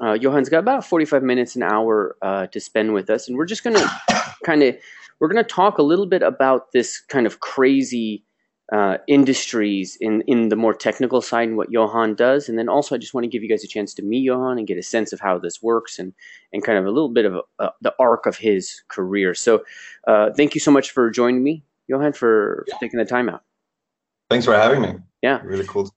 [0.00, 3.46] uh, Johan's got about 45 minutes, an hour uh, to spend with us, and we're
[3.46, 3.90] just going to
[4.44, 4.76] kind of
[5.20, 8.24] we're going to talk a little bit about this kind of crazy
[8.72, 12.94] uh, industries in in the more technical side and what Johan does, and then also
[12.94, 14.82] I just want to give you guys a chance to meet Johan and get a
[14.82, 16.12] sense of how this works and
[16.52, 19.34] and kind of a little bit of a, the arc of his career.
[19.34, 19.64] So,
[20.06, 23.42] uh, thank you so much for joining me, Johan, for, for taking the time out.
[24.30, 24.94] Thanks for having me.
[25.22, 25.90] Yeah, really cool.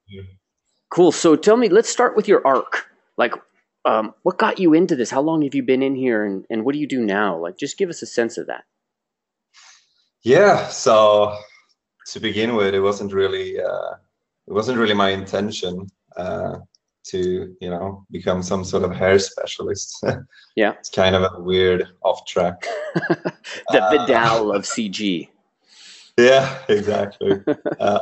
[0.89, 1.11] Cool.
[1.11, 2.85] So tell me, let's start with your arc.
[3.17, 3.33] Like,
[3.85, 5.09] um, what got you into this?
[5.09, 7.37] How long have you been in here, and, and what do you do now?
[7.37, 8.65] Like, just give us a sense of that.
[10.23, 10.67] Yeah.
[10.67, 11.37] So
[12.07, 13.91] to begin with, it wasn't really uh,
[14.47, 15.87] it wasn't really my intention
[16.17, 16.57] uh,
[17.05, 20.03] to you know become some sort of hair specialist.
[20.55, 20.73] yeah.
[20.79, 22.65] It's kind of a weird off track.
[22.95, 25.29] the uh, Vidal of CG.
[26.19, 27.33] Yeah, exactly.
[27.79, 27.99] um,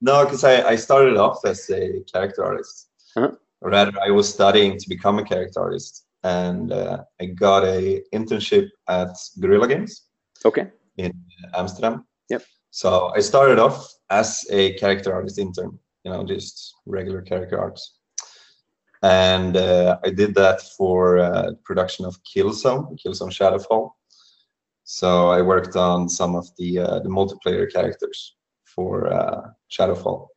[0.00, 2.88] no, because I, I started off as a character artist.
[3.14, 8.02] Uh-huh rather I was studying to become a character artist, and uh, I got a
[8.12, 10.02] internship at Guerrilla Games.
[10.44, 10.68] Okay.
[10.96, 11.12] In
[11.54, 12.04] Amsterdam.
[12.30, 12.42] Yep.
[12.70, 17.98] So I started off as a character artist intern, you know, just regular character arts.
[19.02, 23.90] And uh, I did that for uh, production of Killzone, Killzone Shadowfall.
[24.84, 30.28] So I worked on some of the uh, the multiplayer characters for uh, Shadowfall.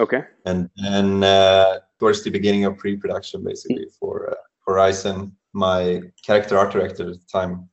[0.00, 0.22] Okay.
[0.46, 4.34] And then uh, towards the beginning of pre-production, basically for uh,
[4.66, 7.68] Horizon, my character art director at the time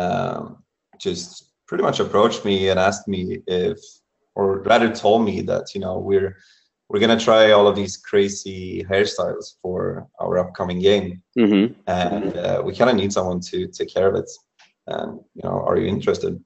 [0.00, 0.64] um,
[1.00, 3.78] just pretty much approached me and asked me if,
[4.34, 6.36] or rather told me that you know we're
[6.88, 11.72] we're gonna try all of these crazy hairstyles for our upcoming game, mm-hmm.
[11.86, 14.30] and uh, we kind of need someone to take care of it.
[14.88, 16.42] And you know, are you interested?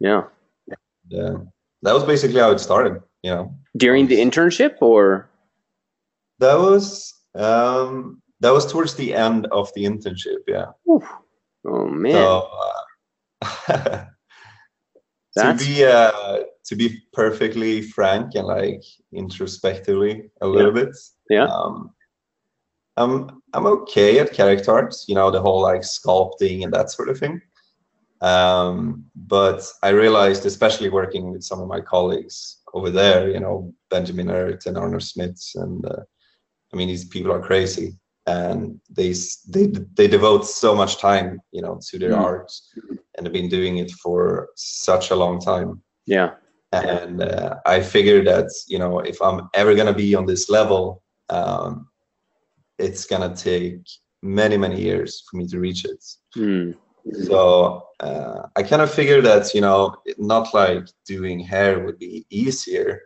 [0.00, 0.22] Yeah.
[0.66, 1.38] And, uh,
[1.82, 3.00] that was basically how it started.
[3.22, 5.28] You know, during the internship or
[6.42, 11.04] that was um that was towards the end of the internship yeah Oof.
[11.64, 12.50] oh man so,
[13.42, 14.04] uh,
[15.38, 18.82] to be uh to be perfectly frank and like
[19.12, 20.84] introspectively a little yeah.
[20.84, 20.96] bit
[21.30, 21.90] yeah um
[22.96, 27.08] i'm i'm okay at character arts you know the whole like sculpting and that sort
[27.08, 27.40] of thing
[28.20, 33.72] um but i realized especially working with some of my colleagues over there, you know,
[33.90, 36.02] Benjamin Ert and Arno Smits, and uh,
[36.72, 37.94] I mean, these people are crazy,
[38.26, 39.14] and they
[39.48, 42.18] they they devote so much time, you know, to their mm.
[42.18, 42.52] art,
[43.16, 45.82] and they've been doing it for such a long time.
[46.06, 46.30] Yeah,
[46.72, 51.02] and uh, I figured that you know, if I'm ever gonna be on this level,
[51.28, 51.88] um,
[52.78, 53.80] it's gonna take
[54.22, 56.04] many many years for me to reach it.
[56.36, 56.76] Mm.
[57.24, 62.24] So uh, I kind of figured that you know not like doing hair would be
[62.30, 63.02] easier,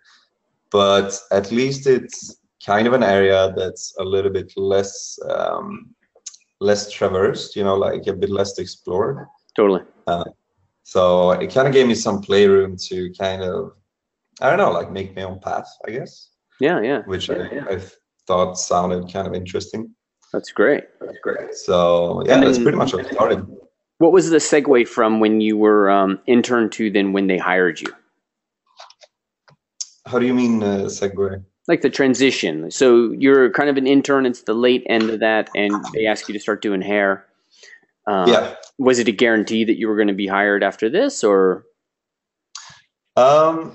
[0.71, 5.95] but at least it's kind of an area that's a little bit less um,
[6.61, 7.57] less traversed.
[7.57, 9.27] You know, like a bit less explored.
[9.55, 9.83] Totally.
[10.07, 10.25] Uh,
[10.83, 13.73] so it kind of gave me some playroom to kind of
[14.41, 16.31] I don't know, like make my own path, I guess.
[16.61, 17.03] Yeah, yeah.
[17.07, 17.65] Which yeah, I, yeah.
[17.71, 17.81] I
[18.27, 19.95] thought sounded kind of interesting.
[20.33, 20.85] That's great.
[21.01, 21.55] That's great.
[21.55, 23.47] So yeah, then, that's pretty much what started.
[23.99, 27.81] What was the segue from when you were um, intern to then when they hired
[27.81, 27.89] you?
[30.07, 31.43] How do you mean uh, segue?
[31.69, 32.71] Like the transition.
[32.71, 34.27] So you're kind of an intern.
[34.27, 37.27] It's the late end of that, and they ask you to start doing hair.
[38.07, 38.55] Uh, yeah.
[38.79, 41.65] Was it a guarantee that you were going to be hired after this, or?
[43.17, 43.73] Um.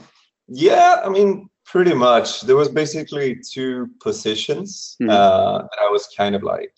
[0.47, 2.41] Yeah, I mean, pretty much.
[2.41, 4.97] There was basically two positions.
[5.02, 5.09] Mhm.
[5.09, 6.73] Uh, that I was kind of like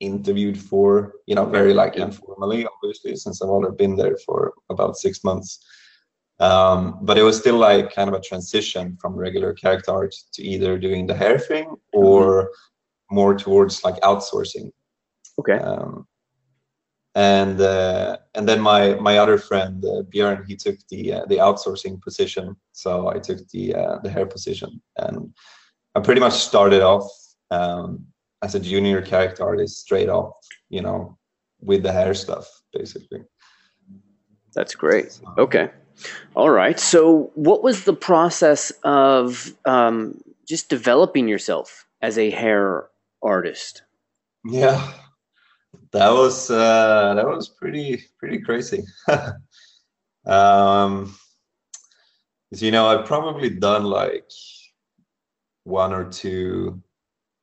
[0.00, 4.96] interviewed for, you know, very like informally, obviously, since I've already been there for about
[4.96, 5.58] six months.
[6.38, 10.42] Um, but it was still like kind of a transition from regular character art to
[10.42, 12.50] either doing the hair thing or
[13.10, 14.70] more towards like outsourcing.
[15.38, 15.58] Okay.
[15.58, 16.06] Um,
[17.14, 21.36] and uh, and then my my other friend uh, Björn, he took the uh, the
[21.36, 25.34] outsourcing position, so I took the uh, the hair position, and
[25.94, 27.10] I pretty much started off
[27.50, 28.04] um,
[28.42, 30.34] as a junior character artist straight off,
[30.68, 31.16] you know,
[31.60, 33.22] with the hair stuff, basically.
[34.54, 35.18] That's great.
[35.38, 35.70] Okay.
[36.34, 36.78] All right.
[36.78, 42.88] So, what was the process of um, just developing yourself as a hair
[43.22, 43.82] artist?
[44.44, 44.92] Yeah.
[45.92, 48.84] that was uh, that was pretty pretty crazy.
[50.26, 51.14] um,
[52.50, 54.30] you know, I've probably done like
[55.64, 56.80] one or two,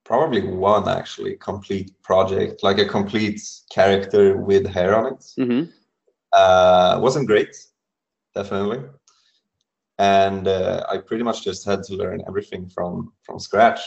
[0.06, 5.26] probably one actually complete project, like a complete character with hair on it.
[5.40, 5.70] Mm-hmm.
[6.32, 7.56] Uh, wasn't great,
[8.36, 8.82] definitely,
[10.00, 13.82] and uh, I pretty much just had to learn everything from from scratch.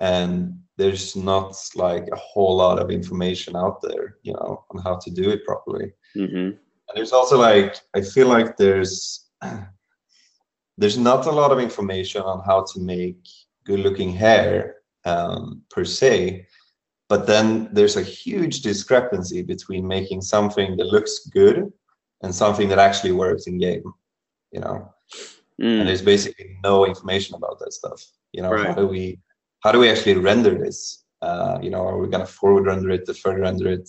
[0.00, 4.96] And there's not like a whole lot of information out there, you know, on how
[4.96, 5.92] to do it properly.
[6.16, 6.36] Mm-hmm.
[6.36, 9.28] And there's also like I feel like there's
[10.78, 13.28] there's not a lot of information on how to make
[13.64, 16.46] good looking hair um, per se
[17.12, 21.70] but then there's a huge discrepancy between making something that looks good
[22.22, 23.82] and something that actually works in game
[24.50, 24.92] you know?
[25.60, 25.80] Mm.
[25.80, 28.02] and there's basically no information about that stuff
[28.32, 28.56] you know?
[28.56, 29.18] How do we
[29.60, 31.04] how do we actually render this?
[31.20, 33.88] Uh, you know are we going to forward render it deferred render it?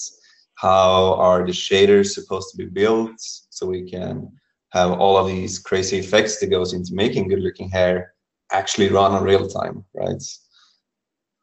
[0.56, 4.32] How are the shaders supposed to be built so we can
[4.72, 8.14] have all of these crazy effects that goes into making good looking hair
[8.52, 10.24] actually run in real time right?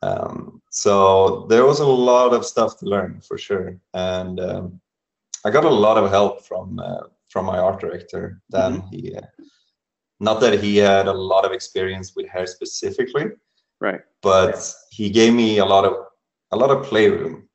[0.02, 3.76] Um, so there was a lot of stuff to learn for sure.
[3.92, 4.80] And um,
[5.44, 9.26] i got a lot of help from uh, from my art director dan he uh,
[10.20, 13.26] not that he had a lot of experience with hair specifically
[13.80, 14.02] Right.
[14.22, 14.56] but
[14.90, 15.94] he gave me a lot of
[16.52, 17.48] a lot of playroom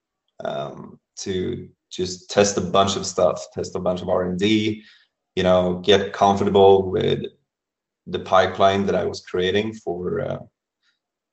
[0.44, 4.46] um, to just test a bunch of stuff test a bunch of r&d
[5.36, 7.22] you know get comfortable with
[8.08, 10.40] the pipeline that i was creating for uh,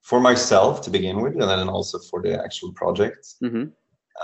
[0.09, 3.65] for myself to begin with and then also for the actual project Mm-hmm.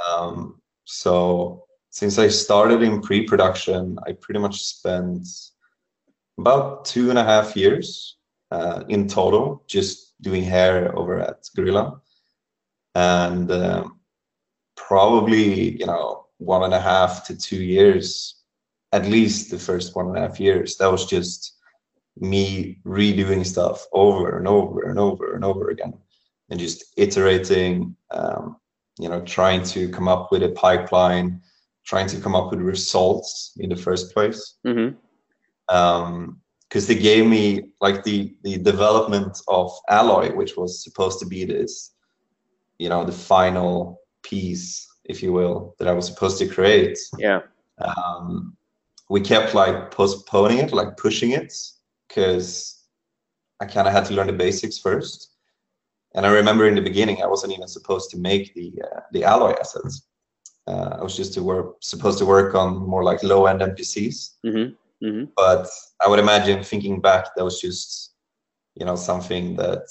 [0.06, 5.28] um, so since I started in pre-production, I pretty much spent
[6.38, 8.18] about two and a half years
[8.52, 12.00] uh, in total just doing hair over at Guerrilla,
[12.96, 14.00] and um,
[14.76, 18.42] probably you know one and a half to two years,
[18.92, 20.78] at least the first one and a half years.
[20.78, 21.58] That was just
[22.18, 25.94] me redoing stuff over and over and over and over again,
[26.50, 27.96] and just iterating.
[28.12, 28.58] Um,
[29.00, 31.42] you know, trying to come up with a pipeline,
[31.90, 34.42] trying to come up with results in the first place.
[34.66, 34.96] Mm-hmm.
[35.76, 41.26] Um, because they gave me like the the development of Aloy, which was supposed to
[41.26, 41.96] be this,
[42.78, 47.00] you know, the final piece, if you will, that I was supposed to create.
[47.18, 47.42] Yeah.
[47.80, 48.56] Um,
[49.10, 51.52] we kept like postponing it, like pushing it,
[52.08, 52.84] because
[53.60, 55.34] I kind of had to learn the basics first.
[56.14, 59.24] And I remember in the beginning, I wasn't even supposed to make the uh, the
[59.24, 60.09] Aloy assets.
[60.70, 64.18] Uh, I was just to work supposed to work on more like low end NPCs.
[64.46, 65.06] Mm-hmm.
[65.06, 65.26] Mm-hmm.
[65.36, 65.68] But
[66.04, 68.14] I would imagine thinking back, that was just
[68.76, 69.88] you know something that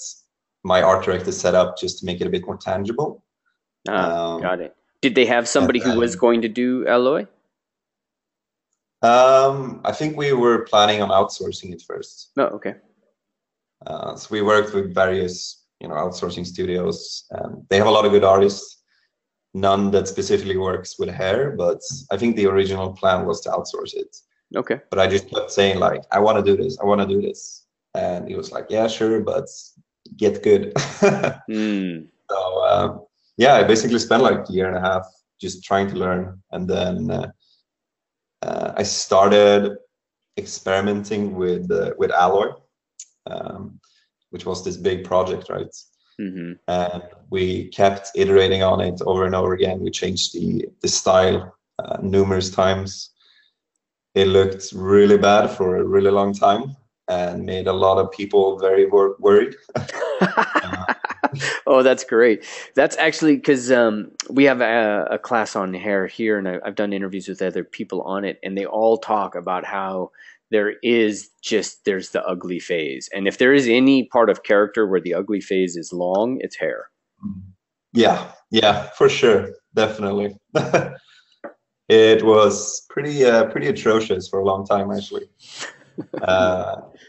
[0.63, 3.23] my art director set up just to make it a bit more tangible.
[3.87, 4.75] Ah, Um, got it.
[5.01, 7.27] Did they have somebody who was going to do Aloy?
[9.01, 12.31] Um, I think we were planning on outsourcing it first.
[12.35, 12.47] No.
[12.47, 12.75] Okay.
[13.87, 17.23] Uh, so we worked with various, you know, outsourcing studios.
[17.31, 18.78] And they have a lot of good artists.
[19.53, 21.81] None that specifically works with hair, but
[22.11, 24.15] I think the original plan was to outsource it.
[24.55, 24.79] Okay.
[24.89, 26.77] But I just kept saying like, I want to do this.
[26.79, 27.65] I want to do this.
[27.95, 29.47] And he was like, Yeah, sure, but
[30.17, 30.73] get good.
[31.49, 32.07] Mm.
[32.29, 33.05] so um,
[33.37, 35.07] yeah, I basically spent like a year and a half
[35.41, 37.31] just trying to learn, and then uh,
[38.41, 39.77] uh, I started
[40.37, 42.53] experimenting with uh, with Aloy,
[43.25, 43.79] um,
[44.29, 45.73] which was this big project, right?
[46.19, 46.53] Mm-hmm.
[46.67, 49.79] And we kept iterating on it over and over again.
[49.79, 53.11] We changed the the style uh, numerous times.
[54.15, 56.75] It looked really bad for a really long time
[57.07, 59.55] and made a lot of people very wor- worried.
[61.67, 62.45] oh, that's great.
[62.75, 66.75] That's actually because um, we have a, a class on hair here, and I, I've
[66.75, 70.11] done interviews with other people on it, and they all talk about how
[70.51, 74.87] there is just there's the ugly phase, and if there is any part of character
[74.87, 76.89] where the ugly phase is long, it's hair.
[77.93, 80.37] Yeah, yeah, for sure, definitely.
[81.89, 85.29] it was pretty, uh, pretty atrocious for a long time, actually.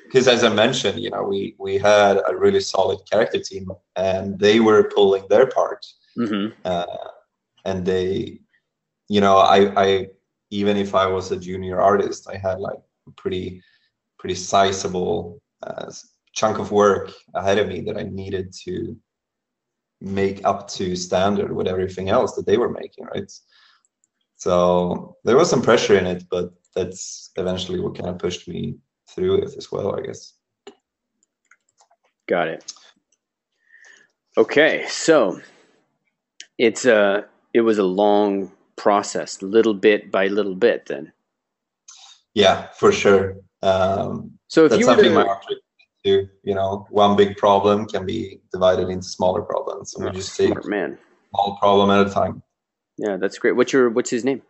[0.06, 4.36] Because as I mentioned, you know, we we had a really solid character team, and
[4.40, 5.86] they were pulling their part,
[6.18, 6.52] Mm-hmm.
[6.64, 6.86] uh,
[7.64, 8.40] and they,
[9.08, 10.08] you know, I, I
[10.50, 12.80] even if I was a junior artist, I had like
[13.16, 13.62] pretty,
[14.18, 15.90] pretty sizable uh,
[16.32, 18.96] chunk of work ahead of me that I needed to
[20.00, 23.30] make up to standard with everything else that they were making, right?
[24.36, 28.76] So there was some pressure in it, but that's eventually what kind of pushed me
[29.08, 30.34] through it as well, I guess.
[32.26, 32.72] Got it.
[34.38, 35.40] Okay, so
[36.58, 40.86] it's uh it was a long process, little bit by little bit.
[40.86, 41.12] Then.
[42.34, 43.36] Yeah, for sure.
[43.62, 45.56] Um, so if that's you something to, we
[46.04, 46.28] do.
[46.44, 50.36] You know, one big problem can be divided into smaller problems, and Oh, we just
[50.36, 50.98] take man.
[51.30, 52.42] one problem at a time.
[52.96, 53.56] Yeah, that's great.
[53.56, 54.42] What's your what's his name?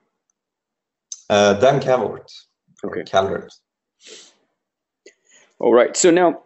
[1.28, 2.30] Uh, Dan Calvert.
[2.84, 3.04] Okay.
[3.04, 3.52] Calvert.
[5.58, 5.96] All right.
[5.96, 6.42] So now,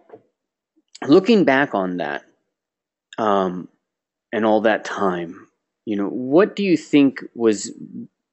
[1.07, 2.25] looking back on that,
[3.19, 3.69] um,
[4.33, 5.49] and all that time,
[5.85, 7.71] you know, what do you think was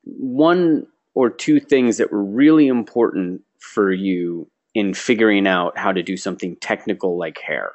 [0.04, 0.88] one
[1.22, 6.18] or two things that were really important for you in figuring out how to do
[6.18, 7.74] something technical like hair?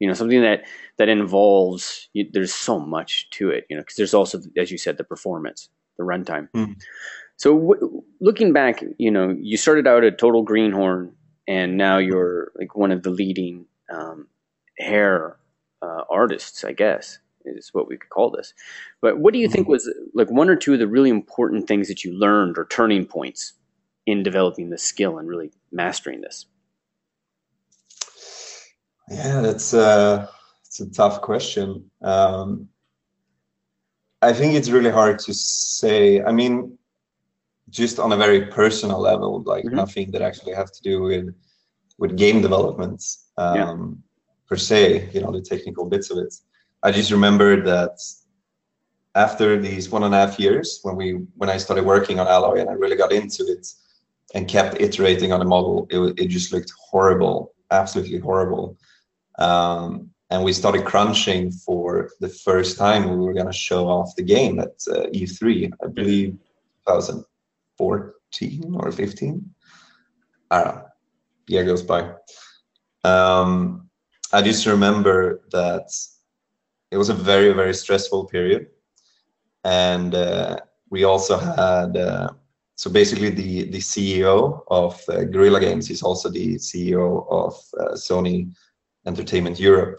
[0.00, 0.64] You know, something that
[0.98, 2.08] that involves.
[2.12, 3.66] You, there's so much to it.
[3.68, 5.68] You know, because there's also, as you said, the performance,
[5.98, 6.48] the runtime.
[6.54, 6.76] Mhm.
[7.36, 11.12] So, w- looking back, you know, you started out a Total Greenhorn,
[11.46, 14.28] and now you're like one of the leading um,
[14.78, 15.36] hair
[15.82, 17.18] uh, artists, I guess
[17.56, 18.52] is what we could call this.
[19.00, 21.88] But what do you think was like one or two of the really important things
[21.88, 23.54] that you learned or turning points
[24.06, 26.46] in developing this skill and really mastering this?
[29.10, 30.28] Yeah, that's a,
[30.66, 31.90] it's a tough question.
[32.02, 32.68] Um,
[34.20, 36.22] I think it's really hard to say.
[36.22, 36.76] I mean,
[37.70, 39.72] just on a very personal level, like Mhm.
[39.72, 41.34] nothing that actually has to do with
[41.98, 43.02] with game development
[43.38, 43.74] um, Yeah.
[44.48, 45.10] per se.
[45.12, 46.34] You know, the technical bits of it.
[46.82, 47.98] I just remember that
[49.14, 52.60] after these one and a half years, when we when I started working on Aloy
[52.60, 53.66] and I really got into it
[54.34, 58.76] and kept iterating on the model, it it just looked horrible, absolutely horrible.
[59.38, 63.08] Um, and we started crunching for the first time.
[63.08, 66.36] We were going to show off the game at uh, E3, I believe,
[66.86, 69.54] 2014 or 15.
[70.50, 70.84] I don't know.
[71.46, 72.12] Year goes by.
[73.04, 73.88] Um,
[74.32, 75.88] I just remember that
[76.90, 78.68] it was a very, very stressful period.
[79.64, 82.30] And uh, we also had, uh,
[82.76, 87.94] so basically, the, the CEO of uh, Guerrilla Games, he's also the CEO of uh,
[87.94, 88.52] Sony
[89.06, 89.98] Entertainment Europe.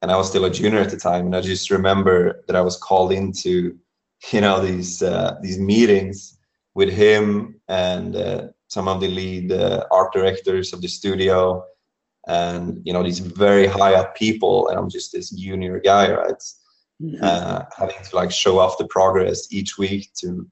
[0.00, 2.60] And I was still a junior at the time, and I just remember that I
[2.60, 3.78] was called into,
[4.32, 6.38] you know, these uh, these meetings
[6.74, 11.64] with him and uh, some of the lead art directors of the studio,
[12.26, 16.42] and you know these very high up people, and I'm just this junior guy, right?
[17.20, 20.46] Uh, having to like show off the progress each week to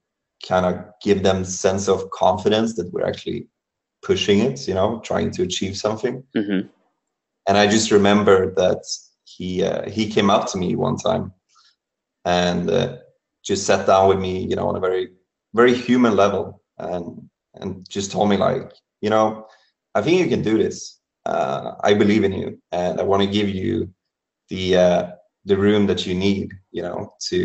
[0.46, 3.46] kind of give them sense of confidence that we're actually
[4.02, 6.60] pushing it, you know, trying to achieve something hmm
[7.46, 8.84] and I just remember that
[9.24, 11.32] he uh, he came up to me one time
[12.24, 12.98] and uh,
[13.42, 15.08] just sat down with me, you know, on a very
[15.54, 19.46] very human level, and and just told me like, you know,
[19.96, 20.99] I think you can do this.
[21.30, 23.88] Uh, I believe in you, and I want to give you
[24.48, 25.02] the uh,
[25.44, 27.40] the room that you need, you know, to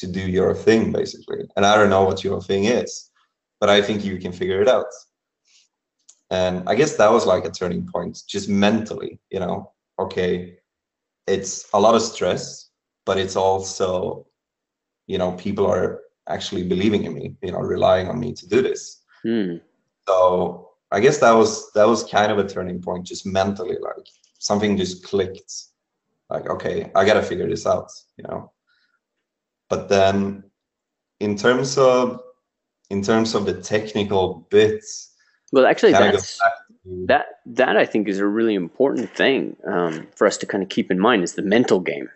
[0.00, 1.42] to do your thing basically.
[1.56, 3.10] And I don't know what your thing is,
[3.60, 4.92] but I think you can figure it out
[6.30, 10.56] and i guess that was like a turning point just mentally you know okay
[11.26, 12.70] it's a lot of stress
[13.04, 14.26] but it's also
[15.06, 18.62] you know people are actually believing in me you know relying on me to do
[18.62, 19.60] this Mm.
[20.08, 24.06] so i guess that was that was kind of a turning point just mentally like
[24.38, 25.52] something just clicked
[26.30, 28.50] like okay i gotta figure this out you know
[29.68, 30.42] but then
[31.20, 32.20] in terms of
[32.90, 35.12] in terms of the technical bits
[35.52, 40.26] Well, actually, that's to that that I think is a really important thing um, for
[40.26, 42.08] us to kind of keep in mind is the mental game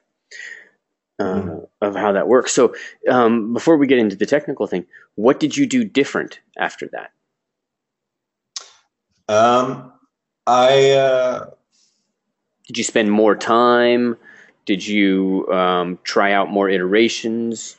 [1.19, 1.69] uh, Mhm.
[1.81, 2.53] of how that works.
[2.53, 2.75] So,
[3.09, 7.11] um, before we get into the technical thing, what did you do different after that?
[9.31, 9.93] Um,
[10.47, 11.51] I uh,
[12.67, 14.17] Did you spend more time?
[14.67, 17.77] Did you um, try out more iterations?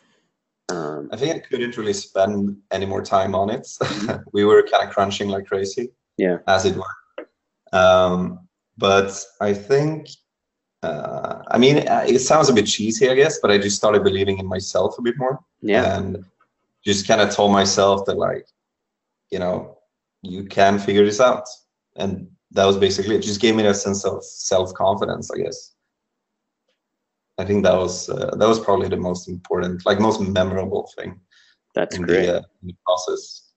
[0.70, 3.67] Um, I think I couldn't really spend any more time on it.
[4.31, 6.38] we were kind of crunching like crazy, yeah.
[6.48, 7.27] as it were.
[7.77, 10.08] Um, but I think,
[10.84, 14.03] uh, I mean, uh, it sounds a bit cheesy, I guess, but I just started
[14.05, 15.98] believing in myself a bit more, Yeah.
[15.98, 16.24] and
[16.86, 18.48] just kind of told myself that, like,
[19.29, 19.77] you know,
[20.22, 21.46] you can figure this out,
[21.96, 23.22] and that was basically it.
[23.22, 25.74] Just gave me a sense of self confidence, I guess.
[27.38, 31.20] I think that was uh, that was probably the most important, like most memorable thing
[31.74, 32.25] That's in great.
[32.25, 33.48] the, uh, in the process.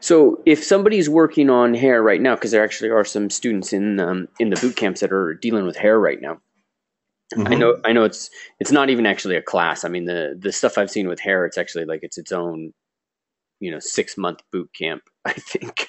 [0.00, 4.00] So, if somebody's working on hair right now, because there actually are some students in
[4.00, 6.40] um, in the boot camps that are dealing with hair right now.
[7.34, 7.58] I Mhm.
[7.58, 8.28] know, I know, it's
[8.60, 9.84] it's not even actually a class.
[9.84, 12.72] I mean, the the stuff I've seen with hair, it's actually like it's its own,
[13.60, 15.02] you know, six month boot camp.
[15.24, 15.88] I think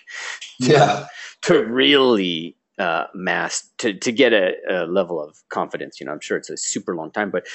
[0.60, 1.08] Yeah.
[1.44, 6.00] to really uh, mass to, to get a, a, level of confidence.
[6.00, 7.46] You know, I'm sure it's a super long time, but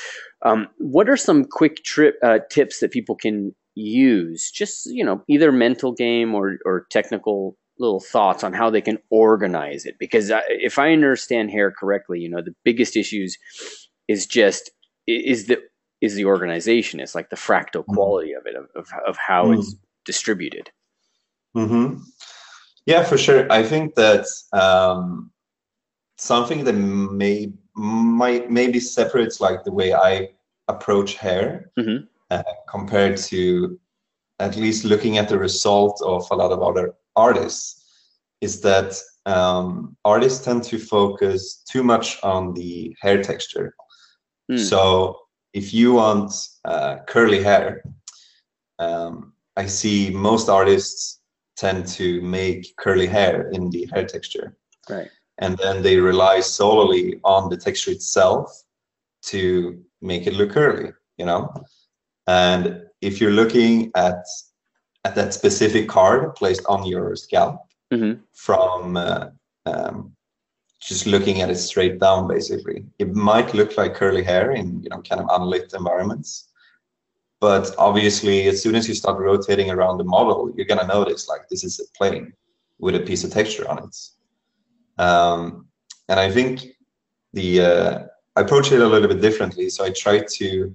[0.43, 4.51] um, what are some quick trip uh, tips that people can use?
[4.51, 8.99] Just you know, either mental game or or technical little thoughts on how they can
[9.11, 9.97] organize it.
[9.99, 13.37] Because I, if I understand hair correctly, you know, the biggest issues
[14.07, 14.71] is just
[15.07, 15.61] is the
[16.01, 17.01] is the organization.
[17.01, 17.95] It's like the fractal mm-hmm.
[17.95, 19.59] quality of it of of, of how mm.
[19.59, 20.71] it's distributed.
[21.67, 22.03] Hmm.
[22.87, 23.51] Yeah, for sure.
[23.53, 25.31] I think that um,
[26.17, 30.31] something that may might maybe separates like the way I
[30.69, 32.05] approach hair mm-hmm.
[32.31, 33.79] uh, compared to
[34.41, 37.85] at least looking at the result of a lot of other artists
[38.41, 38.95] is that
[39.27, 43.75] um, artists tend to focus too much on the hair texture.
[44.51, 44.59] Mm.
[44.59, 45.19] So
[45.53, 46.33] if you want
[46.65, 47.83] uh, curly hair,
[48.79, 51.21] um, I see most artists
[51.59, 54.57] tend to make curly hair in the hair texture.
[54.89, 55.11] Right.
[55.39, 58.63] And then they rely solely on the texture itself
[59.27, 61.53] to make it look curly, you know?
[62.27, 64.25] And if you're looking at
[65.05, 67.61] at that specific card placed on your scalp
[67.93, 68.21] mm-hmm.
[68.33, 69.29] from uh,
[69.65, 70.13] um,
[70.81, 74.89] just looking at it straight down, basically, it might look like curly hair in you
[74.91, 76.48] know kind of unlit environments.
[77.41, 81.49] But obviously, as soon as you start rotating around the model, you're gonna notice like
[81.49, 82.33] this is a plane
[82.79, 83.97] with a piece of texture on it.
[85.01, 85.67] Um,
[86.09, 86.67] and I think
[87.33, 87.99] the uh,
[88.37, 89.69] I approach it a little bit differently.
[89.69, 90.75] So I try to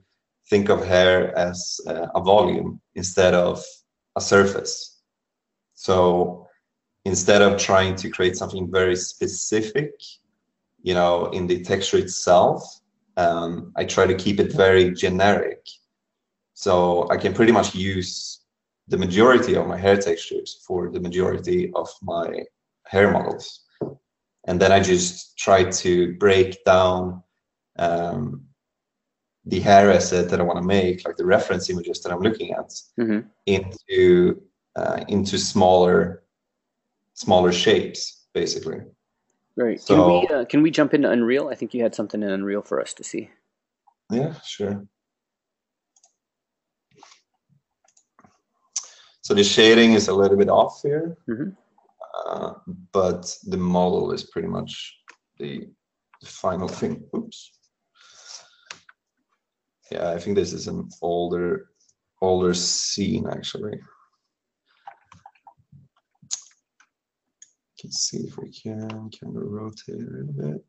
[0.49, 3.63] think of hair as uh, a volume instead of
[4.15, 5.01] a surface.
[5.73, 6.47] So
[7.05, 9.91] instead of trying to create something very specific,
[10.81, 12.63] you know, in the texture itself,
[13.17, 15.67] um, I try to keep it very generic
[16.63, 18.39] so I can pretty much use
[18.87, 22.27] the majority of my hair textures for the majority of my
[22.85, 23.65] hair models.
[24.47, 27.21] And then I just try to break down
[27.77, 28.43] um,
[29.45, 32.53] the hair asset that I want to make, like the reference images that I'm looking
[32.53, 33.27] at, mm-hmm.
[33.45, 34.41] into
[34.77, 36.23] uh, into smaller
[37.13, 38.79] smaller shapes, basically.
[39.57, 39.81] Right.
[39.81, 41.49] So, can we uh, can we jump into Unreal?
[41.49, 43.29] I think you had something in Unreal for us to see.
[44.09, 44.87] Yeah, sure.
[49.23, 51.51] So the shading is a little bit off here, mm-hmm.
[52.27, 52.53] uh,
[52.91, 54.97] but the model is pretty much
[55.39, 55.65] the,
[56.21, 57.05] the final thing.
[57.15, 57.51] Oops.
[59.89, 61.69] Yeah, I think this is an older
[62.21, 63.79] older scene actually.
[67.83, 68.89] Let's see if we can.
[68.89, 70.59] kind of rotate a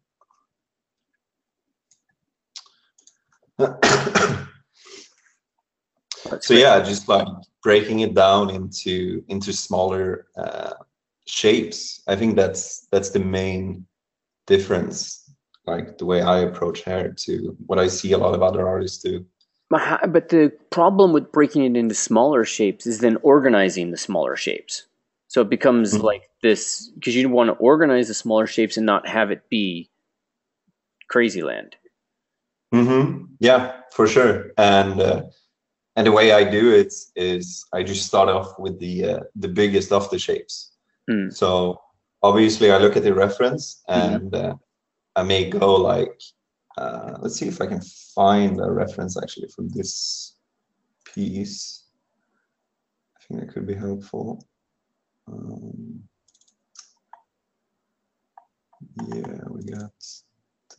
[6.44, 7.26] so yeah, just like
[7.62, 10.74] breaking it down into into smaller uh,
[11.26, 12.02] shapes.
[12.06, 13.86] I think that's that's the main
[14.46, 15.30] difference,
[15.66, 19.02] like the way I approach hair to what I see a lot of other artists
[19.02, 19.24] do.
[19.70, 24.86] But the problem with breaking it into smaller shapes is then organizing the smaller shapes.
[25.28, 26.04] So it becomes mm-hmm.
[26.04, 29.88] like this because you want to organize the smaller shapes and not have it be
[31.08, 31.74] crazy land.
[32.72, 33.24] Mm-hmm.
[33.40, 34.52] Yeah, for sure.
[34.58, 35.22] And uh,
[35.96, 39.48] and the way I do it is I just start off with the uh, the
[39.48, 40.72] biggest of the shapes.
[41.10, 41.32] Mm.
[41.32, 41.80] So
[42.22, 44.00] obviously I look at the reference hmm.
[44.00, 44.50] and mm.
[44.50, 44.54] uh,
[45.14, 46.20] I may go like
[46.76, 47.82] uh, let's see if I can
[48.14, 50.36] find a reference actually from this
[51.04, 51.84] piece.
[53.16, 54.44] I think that could be helpful.
[55.28, 56.02] Um,
[59.06, 59.92] yeah, we got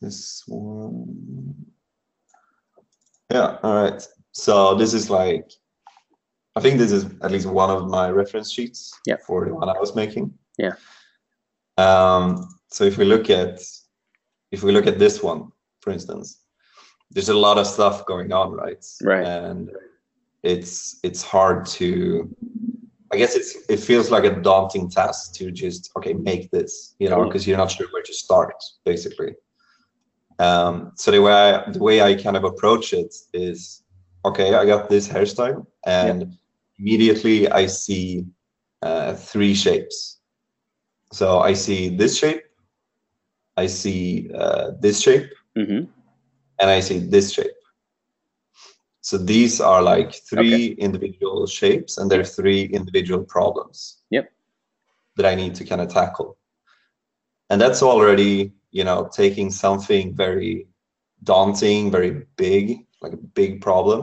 [0.01, 1.56] this one.
[3.32, 4.08] Yeah, all right.
[4.36, 5.50] So this is like,
[6.58, 9.15] I think this is at least one of my reference sheets yeah.
[9.26, 10.34] for the one I was making.
[10.58, 10.74] Yeah.
[11.78, 13.62] Um, so if we look at,
[14.52, 16.41] if we look at this one, for instance,
[17.12, 18.86] there's a lot of stuff going on, right?
[19.02, 19.26] Right.
[19.26, 19.71] And
[20.43, 22.30] it's it's hard to,
[23.13, 27.10] I guess it's it feels like a daunting task to just okay make this, you
[27.10, 27.52] know, because mm-hmm.
[27.52, 29.34] you're not sure where to start, basically.
[30.39, 33.85] Um, so the way I, the way I kind of approach it is
[34.25, 36.27] okay, I got this hairstyle, and yeah.
[36.79, 38.25] immediately I see
[38.81, 40.19] uh, three shapes.
[41.11, 42.43] So I see this shape,
[43.57, 45.85] I see uh, this shape, mm-hmm.
[46.59, 47.51] and I see this shape.
[49.01, 50.81] So these are like three okay.
[50.81, 54.01] individual shapes, and there are three individual problems.
[54.09, 54.31] Yep.
[55.17, 56.38] That I need to kind of tackle,
[57.49, 60.67] and that's already you know taking something very
[61.23, 64.02] daunting, very big, like a big problem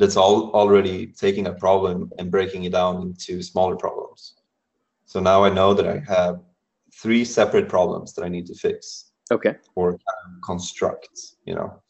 [0.00, 4.20] that's all already taking a problem and breaking it down into smaller problems
[5.06, 6.34] so now i know that i have
[7.00, 9.56] three separate problems that I need to fix Okay.
[9.74, 11.10] or kind of construct,
[11.44, 11.82] you know.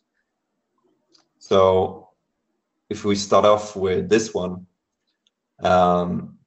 [1.39, 2.09] So
[2.91, 4.67] if we start off with this one,
[5.63, 6.39] um,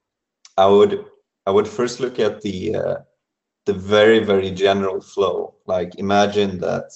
[0.58, 1.06] I would
[1.48, 2.98] I would first look at the uh,
[3.66, 5.56] the very very general flow.
[5.66, 6.92] Like imagine that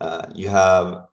[0.00, 1.06] uh, you have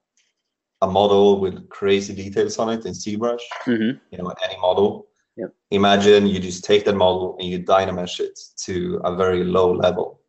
[0.84, 3.46] a model with crazy details on it in ZBrush.
[3.66, 3.98] Mm-hmm.
[4.12, 5.08] You know, any model.
[5.38, 5.52] Yep.
[5.72, 10.22] Imagine you just take that model and you dynamesh it to a very low level.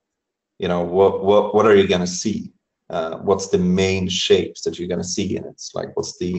[0.59, 2.53] You know, what what what are you gonna see?
[2.91, 5.61] Uh, what's the main shapes that you're gonna see in it?
[5.75, 6.33] Like, what's the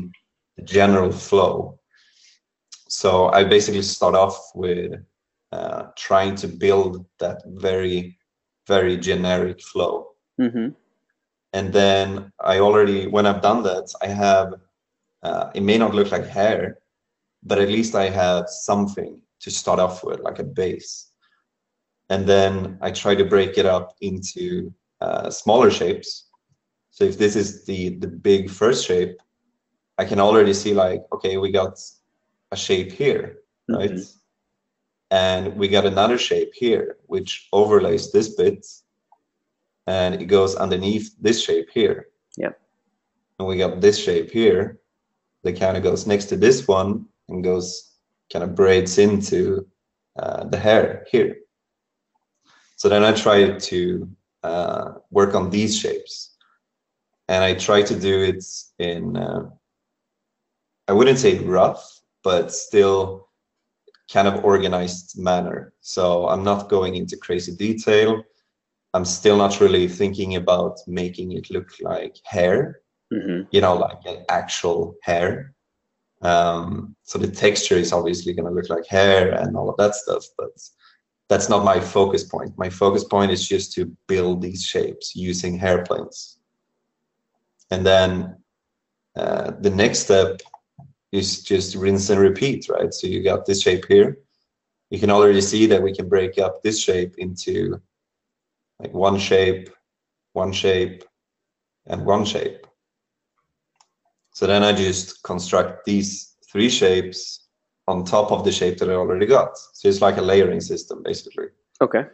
[0.58, 1.80] the general flow.
[2.88, 4.93] So I basically start off with
[5.51, 8.17] uh, trying to build that very,
[8.67, 10.08] very generic flow.
[10.39, 10.69] Mm-hmm.
[11.55, 14.55] And then I already, when I've done that, I have,
[15.23, 16.79] uh, it may not look like hair,
[17.43, 21.11] but at least I have something to start off with, like a base.
[22.09, 26.27] And then I try to break it up into uh, smaller shapes.
[26.91, 29.15] So if this is the, the big first shape,
[29.97, 31.79] I can already see like, okay, we got
[32.51, 33.37] a shape here,
[33.69, 33.91] right?
[33.91, 34.13] Mhm.
[35.11, 38.65] And we got another shape here, which overlays this bit
[39.88, 42.08] and it goes underneath this shape here.
[42.38, 42.52] Yeah.
[43.39, 44.80] And we got this shape here
[45.43, 47.91] that kind of goes next to this one and goes
[48.32, 49.67] kind of braids into
[50.17, 51.38] uh, the hair here.
[52.78, 54.10] So then I try to
[54.43, 56.32] uh, work on these shapes.
[57.28, 58.43] And I try to do it
[58.78, 59.50] in uh,
[60.88, 63.30] I wouldn't say rough, but still
[64.12, 65.74] kind of organized manner.
[65.82, 68.24] So I'm not going into crazy detail.
[68.95, 72.81] I'm still not really thinking about making it look like hair,
[73.13, 73.43] Mm-hmm.
[73.51, 75.53] you know, like an actual hair.
[76.23, 79.93] Um, so the texture is obviously going to look like hair and all of that
[79.93, 80.49] stuff, but
[81.29, 82.58] that's not my focus point.
[82.58, 86.39] My focus point is just to build these shapes using hair planes.
[87.69, 88.38] And then
[89.15, 90.41] uh, the next step
[91.12, 92.91] is just rinse and repeat, right?
[92.91, 94.17] So you got this shape here.
[94.89, 97.79] You can already see that we can break up this shape into
[98.79, 99.69] like one shape,
[100.33, 101.03] one shape,
[101.88, 102.65] and one shape.
[104.33, 107.47] So then I just construct these three shapes
[107.88, 109.57] on top of the shape that I already got.
[109.73, 111.47] So it's like a layering system, basically.
[111.81, 112.05] Okay.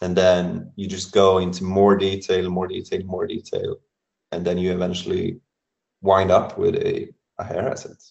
[0.00, 3.76] And then you just go into more detail, more detail, more detail,
[4.32, 5.40] and then you eventually
[6.00, 8.02] wind up with a, a hair asset.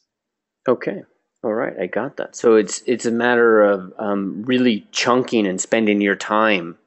[0.69, 1.03] Okay.
[1.43, 1.73] All right.
[1.81, 2.35] I got that.
[2.35, 6.77] So it's it's a matter of um, really chunking and spending your time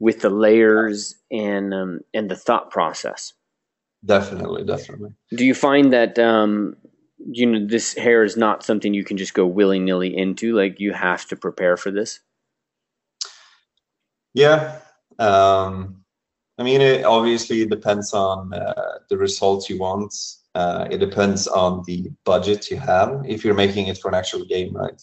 [0.00, 3.32] with the layers and um, and the thought process.
[4.04, 5.10] Definitely, definitely.
[5.30, 6.76] Do you find that um,
[7.18, 10.54] you know this hair is not something you can just go willy nilly into?
[10.54, 12.20] Like you have to prepare for this.
[14.34, 14.78] Yeah.
[15.18, 16.04] Um,
[16.58, 20.14] I mean, it obviously depends on uh, the results you want.
[20.54, 24.44] Uh, it depends on the budget you have if you're making it for an actual
[24.44, 25.00] game, right?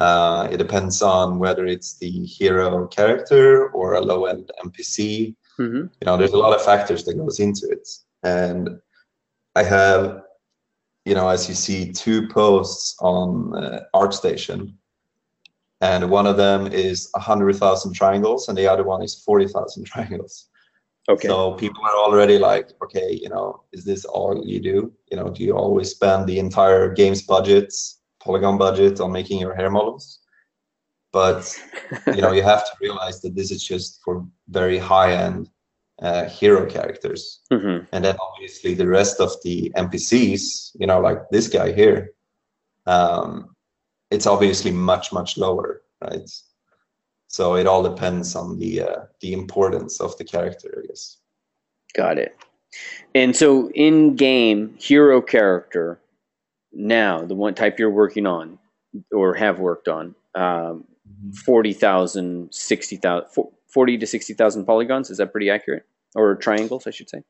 [0.00, 5.34] Uh, it depends on whether it's the hero character or a low-end NPC.
[5.58, 5.76] Mm-hmm.
[5.76, 7.86] You know, there's a lot of factors that goes into it,
[8.22, 8.80] and
[9.54, 10.22] I have,
[11.04, 14.72] you know, as you see, two posts on uh, ArtStation
[15.80, 20.48] and one of them is 100,000 triangles and the other one is 40,000 triangles.
[21.08, 21.28] Okay.
[21.28, 24.92] So people are already like, okay, you know, is this all you do?
[25.10, 27.72] You know, do you always spend the entire game's budget,
[28.22, 30.20] polygon budget on making your hair models?
[31.12, 31.60] But,
[32.06, 35.50] you know, you have to realize that this is just for very high-end
[36.00, 37.40] uh, hero characters.
[37.50, 37.84] mm-hmm.
[37.92, 42.12] And then obviously the rest of the NPCs, you know, like this guy here,
[42.86, 43.54] um,
[44.10, 46.28] it's obviously much much lower, right?
[47.28, 51.18] So it all depends on the uh, the importance of the character, I guess.
[51.94, 52.36] Got it.
[53.14, 56.00] And so in game hero character
[56.72, 58.58] now the one type you're working on
[59.12, 60.84] or have worked on um,
[61.44, 63.26] 40,000 60,000
[63.68, 67.22] 40 to 60,000 polygons is that pretty accurate or triangles I should say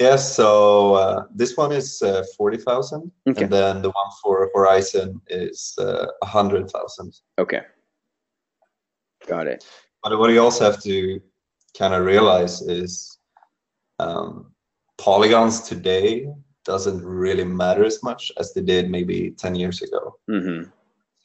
[0.00, 0.32] Yes.
[0.36, 3.42] So uh, this one is uh, forty thousand, Okay.
[3.42, 7.16] and then the one for Horizon is uh, a hundred thousand.
[7.36, 7.62] okay
[9.26, 9.66] got it
[10.04, 11.20] But what you also have to
[11.76, 13.18] kind of realize is
[13.98, 14.52] um,
[14.98, 16.28] polygons today
[16.68, 20.18] doesn't really matter as much as they did maybe 10 years ago.
[20.30, 20.68] mm-hmm.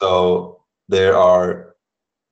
[0.00, 1.76] So there are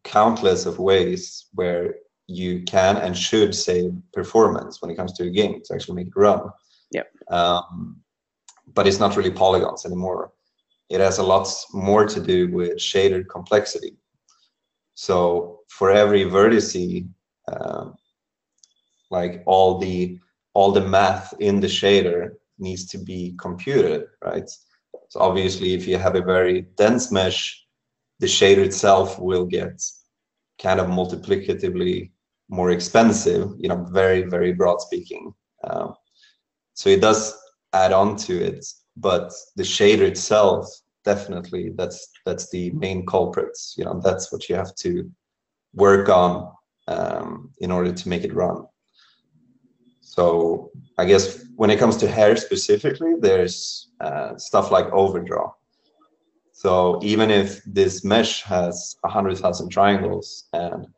[0.05, 1.95] countless of ways where
[2.27, 6.09] you can and should save performance when it comes to a game to actually make
[6.09, 6.51] it run.
[6.91, 7.07] Yep.
[7.31, 8.01] Um,
[8.75, 10.33] but it's not really polygons anymore.
[10.89, 13.97] It has a lot more to do with shader complexity.
[14.95, 17.07] so for every vertice,
[17.53, 17.95] um,
[19.11, 20.19] like all the
[20.55, 22.23] all the math in the shader
[22.59, 24.49] needs to be computed, right?
[25.09, 27.63] So obviously, if you have a very dense mesh,
[28.21, 29.83] the shader itself will get
[30.61, 32.13] kind of multiplicatively
[32.49, 35.35] more expensive, you know, very, very broad speaking.
[35.65, 35.95] Um,
[36.75, 37.37] so it does
[37.73, 38.65] add on to it,
[38.97, 40.67] but the shader itself,
[41.05, 43.75] definitely, that's that's the main culprits.
[43.77, 45.11] You know, that's what you have to
[45.75, 46.53] work on
[46.89, 48.67] um, in order to make it run.
[50.01, 55.55] So I guess when it comes to hair specifically, there's uh, stuff like overdraw.
[56.51, 60.89] So even if this mesh has 100,000 triangles and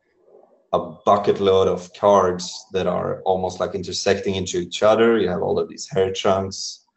[0.73, 5.43] a bucket load of cards that are almost like intersecting into each other, you have
[5.43, 6.87] all of these hair chunks.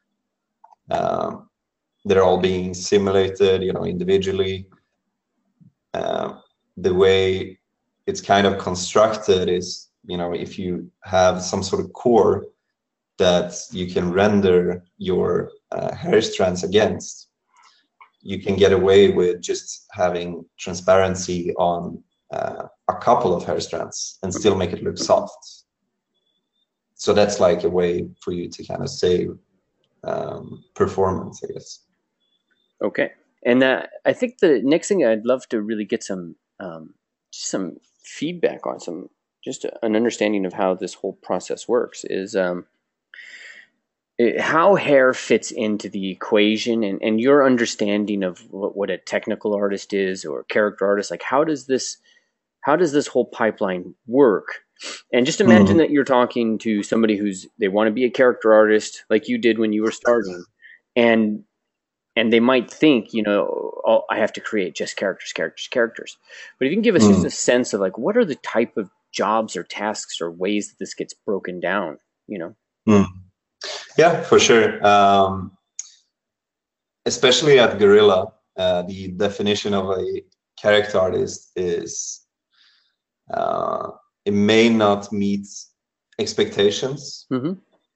[0.90, 1.50] Um,
[2.06, 4.66] they're all being simulated, you know, individually.
[5.92, 6.38] Uh,
[6.78, 7.58] the way
[8.06, 12.46] it's kind of constructed is, you know, if you have some sort of core
[13.18, 17.28] that you can render your uh, hair strands against,
[18.22, 22.02] you can get away with just having transparency on
[22.32, 25.64] uh, a couple of hair strands and still make it look soft.
[26.94, 29.30] So that's like a way for you to kind of save
[30.04, 31.80] um, performance, I guess.
[32.82, 33.12] Okay,
[33.44, 36.94] and uh, I think the next thing I'd love to really get some um,
[37.30, 39.10] some feedback on, some
[39.44, 42.66] just an understanding of how this whole process works is um,
[44.38, 49.54] how hair fits into the equation and, and your understanding of what, what a technical
[49.54, 51.10] artist is or character artist.
[51.10, 51.98] Like, how does this
[52.60, 54.60] how does this whole pipeline work?
[55.12, 55.78] And just imagine mm-hmm.
[55.78, 59.38] that you're talking to somebody who's they want to be a character artist like you
[59.38, 60.44] did when you were starting,
[60.96, 61.44] and
[62.18, 66.16] and they might think, you know, oh, I have to create just characters, characters, characters.
[66.58, 67.12] But if you can give us mm.
[67.12, 70.68] just a sense of like, what are the type of jobs or tasks or ways
[70.68, 72.56] that this gets broken down, you know?
[72.88, 73.06] Mm.
[73.96, 74.84] Yeah, for sure.
[74.86, 75.52] Um,
[77.06, 80.22] especially at Guerrilla, uh, the definition of a
[80.60, 82.22] character artist is
[83.32, 83.90] uh,
[84.24, 85.46] it may not meet
[86.18, 87.54] expectations mm-hmm.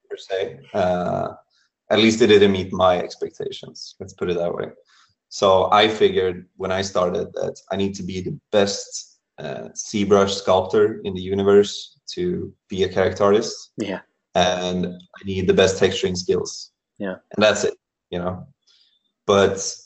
[0.09, 0.61] per se.
[0.73, 1.29] Uh,
[1.91, 3.97] at least it didn't meet my expectations.
[4.01, 4.69] Let's put it that way.
[5.29, 10.31] So I figured when I started that I need to be the best uh, ZBrush
[10.31, 13.73] sculptor in the universe to be a character artist.
[13.77, 14.01] Yeah.
[14.35, 16.73] And I need the best texturing skills.
[16.99, 17.17] Yeah.
[17.35, 17.75] And that's it,
[18.11, 18.47] you know.
[19.27, 19.77] But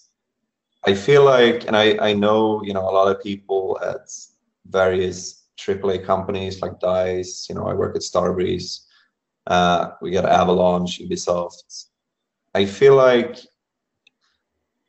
[0.85, 4.09] I feel like, and I, I know, you know, a lot of people at
[4.67, 8.85] various AAA companies like DICE, you know, I work at Starbreeze.
[9.47, 11.87] Uh, we got Avalanche, Ubisoft.
[12.55, 13.39] I feel like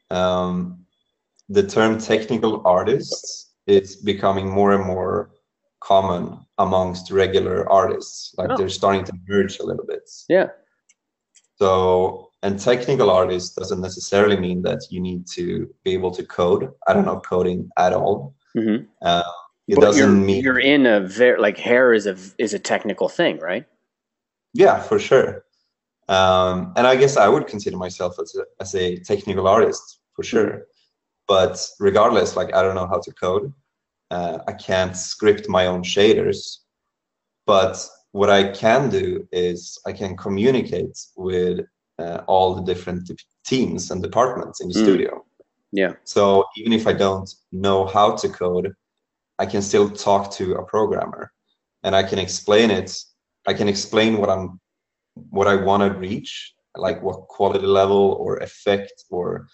[0.10, 0.86] um,
[1.50, 5.32] the term technical artists is becoming more and more
[5.88, 8.34] common amongst regular artists.
[8.38, 8.58] Like oh.
[8.58, 10.10] they're starting to merge a little bit.
[10.28, 10.48] Yeah.
[11.60, 16.70] So, and technical artist doesn't necessarily mean that you need to be able to code.
[16.88, 18.36] I don't know coding at all.
[18.56, 18.86] Mm-hmm.
[19.02, 19.24] Uh,
[19.68, 22.60] it but doesn't you're, mean you're in a very like hair is a is a
[22.60, 23.66] technical thing, right?
[24.54, 25.46] Yeah, for sure.
[26.10, 30.24] Um, and I guess I would consider myself as a, as a technical artist for
[30.24, 30.68] sure.
[31.28, 33.54] But regardless, like I don't know how to code.
[34.10, 36.60] Uh, I can't script my own shaders.
[37.46, 41.66] But what I can do is I can communicate with
[42.00, 43.12] uh, all the different
[43.46, 44.84] teams and departments in the mm.
[44.84, 45.26] studio.
[45.72, 45.94] Yeah.
[46.04, 48.74] So even if I don't know how to code,
[49.40, 51.32] I can still talk to a programmer
[51.84, 52.96] and I can explain it.
[53.46, 54.60] I can explain what I'm,
[55.30, 59.48] what I want to reach, like what quality level or effect or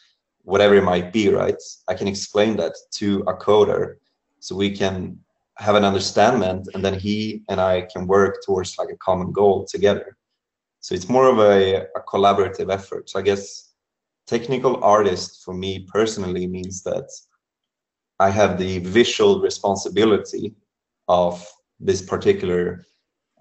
[0.43, 1.61] whatever it might be, right?
[1.87, 3.95] I can explain that to a coder
[4.43, 5.17] so we can
[5.57, 9.65] have an understanding and then he and I can work towards like a common goal
[9.65, 10.17] together.
[10.81, 13.09] So it's more of a, a collaborative effort.
[13.09, 13.71] So I guess
[14.27, 17.09] technical artist for me personally means that
[18.19, 20.53] I have the visual responsibility
[21.07, 21.47] of
[21.79, 22.85] this particular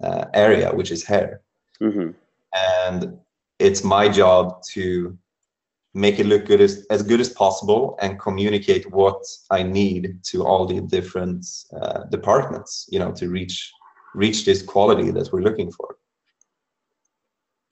[0.00, 1.40] uh, area, which is hair.
[1.80, 2.10] Mm-hmm.
[2.54, 3.18] And
[3.58, 5.18] it's my job to
[5.94, 10.44] make it look good as, as good as possible and communicate what I need to
[10.44, 11.46] all the different
[11.80, 13.72] uh, departments, you know, to reach
[14.14, 15.96] reach this quality that we're looking for.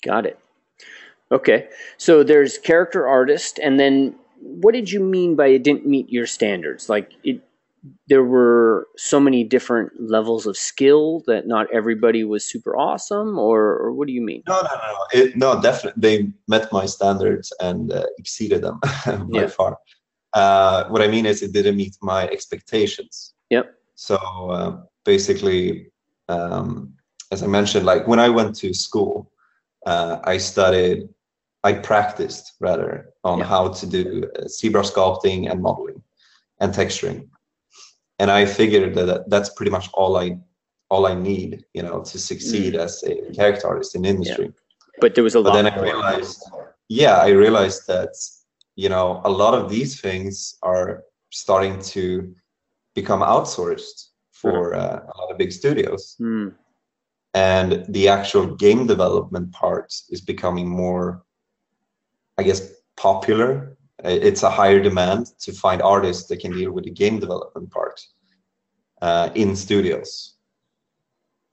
[0.02, 0.38] Got it.
[1.30, 1.68] Okay.
[1.98, 6.26] So there's character artist and then what did you mean by it didn't meet your
[6.26, 6.88] standards?
[6.88, 7.42] Like it,
[8.08, 13.60] there were so many different levels of skill that not everybody was super awesome, or,
[13.78, 14.42] or what do you mean?
[14.48, 15.60] No, no, no, it, no.
[15.60, 19.46] Definitely, they met my standards and uh, exceeded them by yeah.
[19.46, 19.78] far.
[20.32, 23.34] Uh, what I mean is, it didn't meet my expectations.
[23.50, 23.74] Yep.
[23.94, 25.90] So uh, basically,
[26.28, 26.94] um,
[27.32, 29.30] as I mentioned, like when I went to school,
[29.86, 31.08] uh, I studied,
[31.64, 33.44] I practiced rather on Yeah.
[33.46, 36.02] how to do uh, zebra sculpting and modeling
[36.60, 37.28] and texturing,
[38.20, 40.38] and I figured that that- that's pretty much all I
[40.92, 44.48] all I need, you know, to succeed as a character artist in the industry.
[45.02, 45.56] But there was a But lot.
[45.62, 46.40] then I realized,
[46.88, 48.12] yeah, I realized that
[48.82, 50.88] you know a lot of these things are
[51.44, 52.02] starting to
[52.94, 53.98] become outsourced
[54.40, 56.48] for uh, a lot of big studios Hmm.
[57.34, 61.22] and the actual game development part is becoming more
[62.38, 62.60] i guess
[62.96, 63.69] popular
[64.04, 68.00] it's a higher demand to find artists that can deal with the game development part
[69.02, 70.36] uh, in studios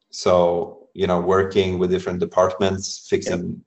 [0.10, 3.62] so you know working with different departments fixing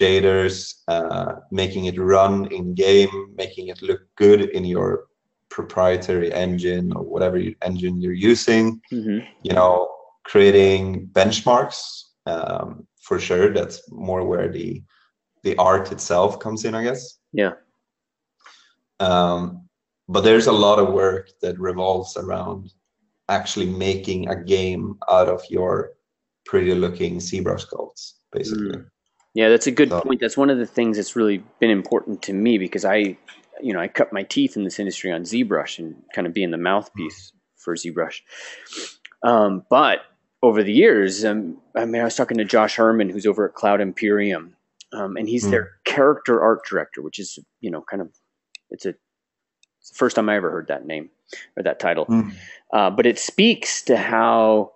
[0.00, 5.06] shaders uh, making it run in game making it look good in your
[5.50, 9.26] proprietary engine or whatever you, engine you're using Mhm.
[9.42, 9.88] you know,
[10.24, 13.52] creating benchmarks um, for sure.
[13.52, 14.82] That's more where the
[15.42, 17.18] the art itself comes in, I guess.
[17.32, 17.54] Yeah.
[19.00, 19.66] Um,
[20.08, 22.72] but there's a lot of work that revolves around
[23.28, 25.92] actually making a game out of your
[26.46, 28.72] pretty looking ZBrush sculpts, basically.
[28.72, 28.86] Mm.
[29.34, 30.20] Yeah, that's a good So- point.
[30.20, 33.16] That's one of the things that's really been important to me because I,
[33.62, 36.50] you know, I cut my teeth in this industry on ZBrush and kind of being
[36.50, 38.20] the mouthpiece for ZBrush.
[39.22, 40.00] Um, but
[40.42, 43.54] over the years, um, I mean, I was talking to Josh Herman, who's over at
[43.54, 44.56] Cloud Imperium,
[44.92, 45.50] um, and he's Mm.
[45.50, 48.08] their character art director, which is, you know, kind of,
[48.70, 48.90] it's a,
[49.80, 51.10] it's the first time I ever heard that name
[51.56, 52.06] or that title.
[52.06, 52.32] Mm.
[52.72, 54.72] Uh, but it speaks to how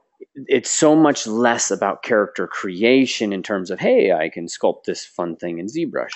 [0.47, 5.05] it's so much less about character creation in terms of hey i can sculpt this
[5.05, 6.11] fun thing in zbrush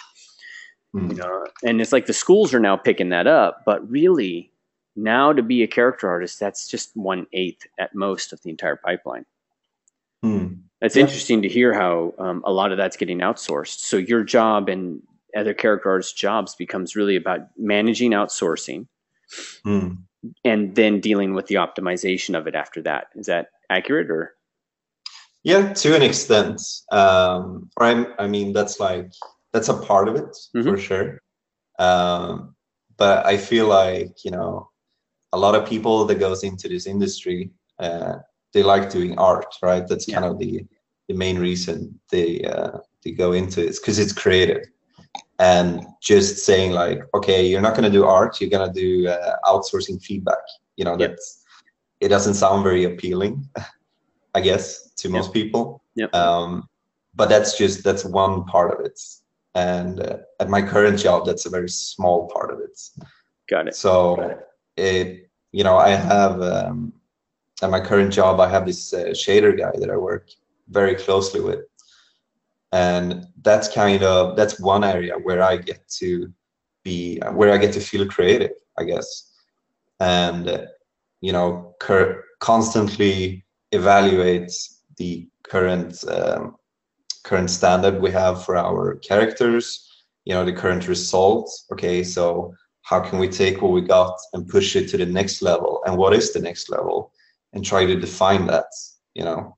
[0.94, 1.10] Mm.
[1.10, 4.50] you know and it's like the schools are now picking that up but really
[4.96, 8.76] now to be a character artist that's just one eighth at most of the entire
[8.76, 9.26] pipeline
[10.24, 10.60] Mm.
[10.80, 11.02] it's Yeah.
[11.02, 15.02] interesting to hear how um, a lot of that's getting outsourced so your job and
[15.36, 18.86] other character artists jobs becomes really about managing outsourcing
[19.64, 19.98] Mm.
[20.44, 24.34] and then dealing with the optimization of it after that is that accurate or
[25.44, 26.60] Yeah, to an extent.
[26.90, 29.12] Um, I mean, that's like
[29.52, 31.20] that's a part of it for sure.
[31.78, 32.56] Um,
[32.96, 34.70] but I feel like you know,
[35.32, 38.16] a lot of people that goes into this industry, uh,
[38.52, 39.86] they like doing art, right?
[39.86, 40.64] That's kind of the
[41.08, 44.64] the main reason they uh, they go into it because it's creative.
[45.38, 50.02] And just saying like, okay, you're not gonna do art, you're gonna do uh, outsourcing
[50.02, 50.42] feedback.
[50.76, 51.10] You know, Yep.
[51.10, 51.44] that's
[52.00, 53.48] it doesn't sound very appealing,
[54.34, 55.82] I guess, to most people.
[55.96, 56.14] Yep.
[56.14, 56.68] Um,
[57.14, 59.00] but that's just that's one part of it.
[59.54, 62.78] And uh, at my current job, that's a very small part of it.
[63.50, 64.38] got it So
[64.76, 66.92] it, you know, I have um,
[67.62, 70.28] at my current job, I have this uh, shader guy that I work
[70.68, 71.60] very closely with,
[72.72, 76.32] and that's kind of that's one area where I get to
[76.84, 79.32] be where I get to feel creative, I guess,
[80.00, 80.66] and uh,
[81.20, 84.52] you know, cur- constantly evaluate
[84.96, 86.56] the current um,
[87.24, 89.88] current standard we have for our characters
[90.28, 91.66] you know the current results.
[91.72, 95.42] Okay so how can we take what we got and push it to the next
[95.42, 95.82] level?
[95.84, 97.12] And what is the next level?
[97.52, 98.66] And try to define that
[99.14, 99.56] you know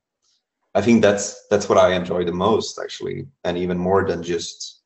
[0.75, 4.81] i think that's that's what i enjoy the most actually and even more than just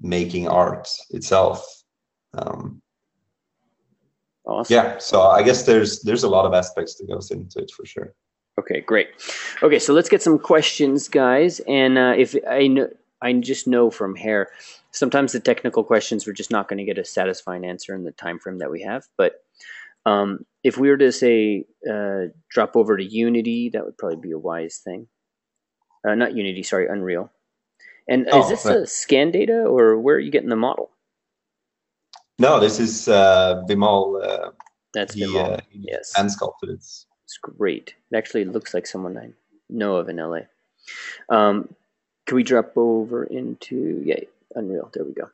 [0.00, 1.64] making art itself
[2.34, 2.80] um,
[4.46, 7.70] awesome yeah so i guess there's there's a lot of aspects that goes into it
[7.70, 8.14] for sure
[8.58, 9.08] Okay, great.
[9.62, 11.60] Okay, so let's get some questions, guys.
[11.68, 12.88] And uh, if I know,
[13.20, 14.48] I just know from Hair,
[14.92, 18.12] sometimes the technical questions we're just not going to get a satisfying answer in the
[18.12, 19.04] time frame that we have.
[19.18, 19.42] But
[20.06, 24.32] um, if we were to say uh, drop over to Unity, that would probably be
[24.32, 25.06] a wise thing.
[26.06, 27.30] Uh, not Unity, sorry, Unreal.
[28.08, 28.76] And is Oh, this right.
[28.78, 30.90] a scan data, or where are you getting the model?
[32.38, 34.50] no this is uh vimal uh,
[34.92, 35.54] That's he, Vimal.
[35.54, 36.14] uh, yes.
[36.14, 37.94] hand sculpted it It's great.
[38.12, 39.30] It actually looks like someone I
[39.70, 40.40] know of in LA.
[41.30, 41.74] Um,
[42.26, 44.20] can we drop over into yeah
[44.54, 44.90] Unreal?
[44.92, 45.30] There we go.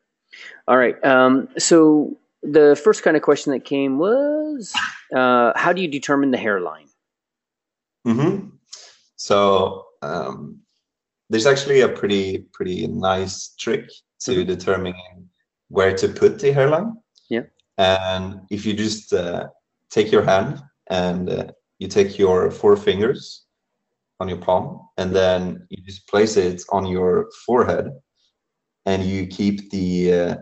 [0.69, 0.97] All right.
[1.05, 4.73] Um, so the first kind of question that came was,
[5.15, 6.87] uh, how do you determine the hairline?
[8.07, 8.47] Mm-hmm.
[9.17, 10.62] So um,
[11.33, 12.27] there's actually a pretty
[12.57, 13.87] pretty nice trick
[14.25, 14.47] to Mhm.
[14.47, 15.31] determining
[15.77, 16.91] where to put the hairline.
[17.31, 17.45] Yeah.
[17.79, 19.49] And if you just uh,
[19.97, 21.47] take your hand and uh,
[21.81, 23.47] you take your four fingers
[24.21, 24.67] on your palm
[24.99, 27.13] and then you just place it on your
[27.47, 27.87] forehead
[28.85, 29.89] and you keep the
[30.21, 30.35] uh,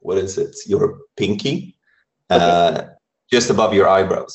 [0.00, 0.86] what is it your
[1.16, 1.76] pinky
[2.30, 2.82] uh,
[3.30, 4.34] just above your eyebrows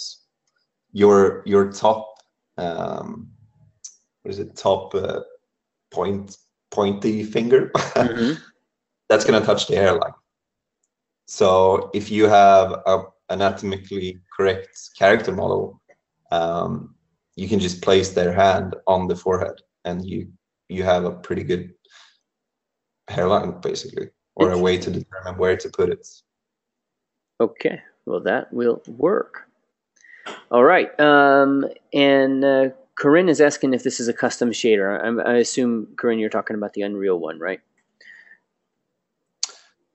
[0.93, 2.01] your your top
[2.57, 3.09] um,
[4.21, 5.21] what is it top uh,
[5.91, 6.37] point
[6.71, 8.33] pointy finger mm-hmm.
[9.09, 10.13] that's going to touch the hairline.
[11.27, 15.81] So if you have a anatomically correct character model
[16.31, 16.95] um,
[17.35, 20.27] you can just place their hand on the forehead and you
[20.69, 21.73] you have a pretty good
[23.09, 26.05] hairline basically or a way to determine where to put it.
[27.39, 29.43] Okay well that will work.
[30.51, 35.31] All right um, and uh, corinne is asking if this is a custom shader I,
[35.31, 37.61] I assume corinne you're talking about the unreal one right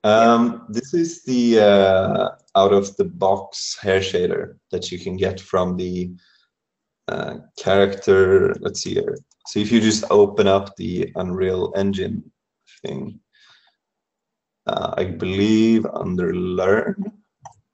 [0.05, 5.39] um, this is the uh, out of the box hair shader that you can get
[5.39, 6.11] from the
[7.07, 8.55] uh, character.
[8.59, 9.17] Let's see here.
[9.47, 12.31] So if you just open up the Unreal Engine
[12.81, 13.19] thing,
[14.67, 17.11] uh, I believe under Learn.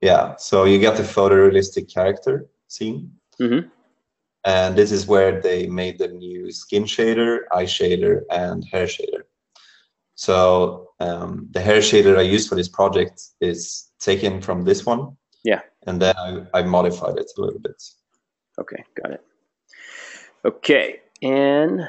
[0.01, 3.11] Yeah, so you get the photorealistic character scene.
[3.39, 3.69] Mm-hmm.
[4.45, 9.23] And this is where they made the new skin shader, eye shader, and hair shader.
[10.15, 15.17] So um, the hair shader I used for this project is taken from this one.
[15.43, 15.61] Yeah.
[15.87, 17.81] And then I, I modified it a little bit.
[18.59, 19.23] Okay, got it.
[20.45, 21.81] Okay, and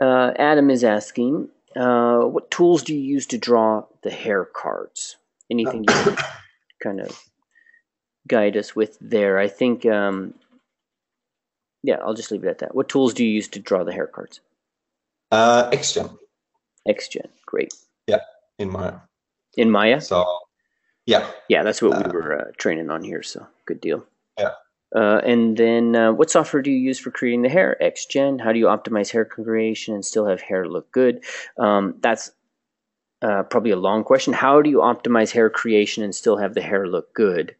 [0.00, 5.16] uh, Adam is asking, uh, what tools do you use to draw the hair cards?
[5.50, 6.16] Anything you
[6.82, 7.20] kind of
[8.26, 9.38] guide us with there?
[9.38, 10.34] I think, um,
[11.82, 12.74] yeah, I'll just leave it at that.
[12.74, 14.40] What tools do you use to draw the hair cards?
[15.30, 16.16] Uh, XGen.
[16.88, 17.72] XGen, great.
[18.06, 18.20] Yeah,
[18.58, 18.94] in Maya.
[19.56, 20.00] In Maya?
[20.00, 20.26] So,
[21.06, 21.30] yeah.
[21.48, 24.04] Yeah, that's what uh, we were uh, training on here, so good deal.
[24.38, 24.50] Yeah.
[24.94, 27.76] Uh, and then, uh, what software do you use for creating the hair?
[27.80, 28.40] XGen.
[28.40, 31.22] How do you optimize hair creation and still have hair look good?
[31.58, 32.32] Um, that's
[33.22, 34.32] uh, probably a long question.
[34.32, 37.54] How do you optimize hair creation and still have the hair look good?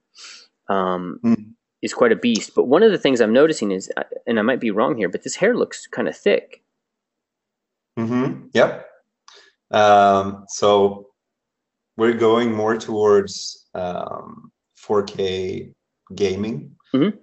[0.69, 1.53] Um, mm.
[1.83, 2.55] Is quite a beast.
[2.55, 5.09] But one of the things I'm noticing is, uh, and I might be wrong here,
[5.09, 6.63] but this hair looks kind of thick.
[7.99, 8.49] Mm-hmm.
[8.53, 8.87] Yep.
[9.71, 11.09] Um, so
[11.97, 15.73] we're going more towards um, 4K
[16.15, 17.17] gaming, mm-hmm.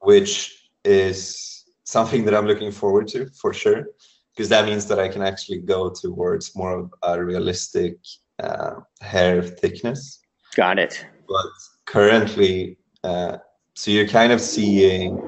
[0.00, 3.86] which is something that I'm looking forward to for sure,
[4.34, 7.96] because that means that I can actually go towards more of a realistic
[8.42, 10.20] uh, hair thickness.
[10.54, 11.04] Got it.
[11.28, 11.46] But
[11.86, 13.38] currently, uh,
[13.74, 15.18] so you're kind of seeing,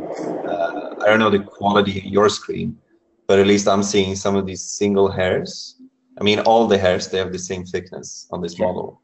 [0.47, 2.79] uh, I don't know the quality of your screen,
[3.27, 5.83] but at least I'm seeing some of these single hairs
[6.19, 9.01] I mean, all the hairs, they have the same thickness on this model.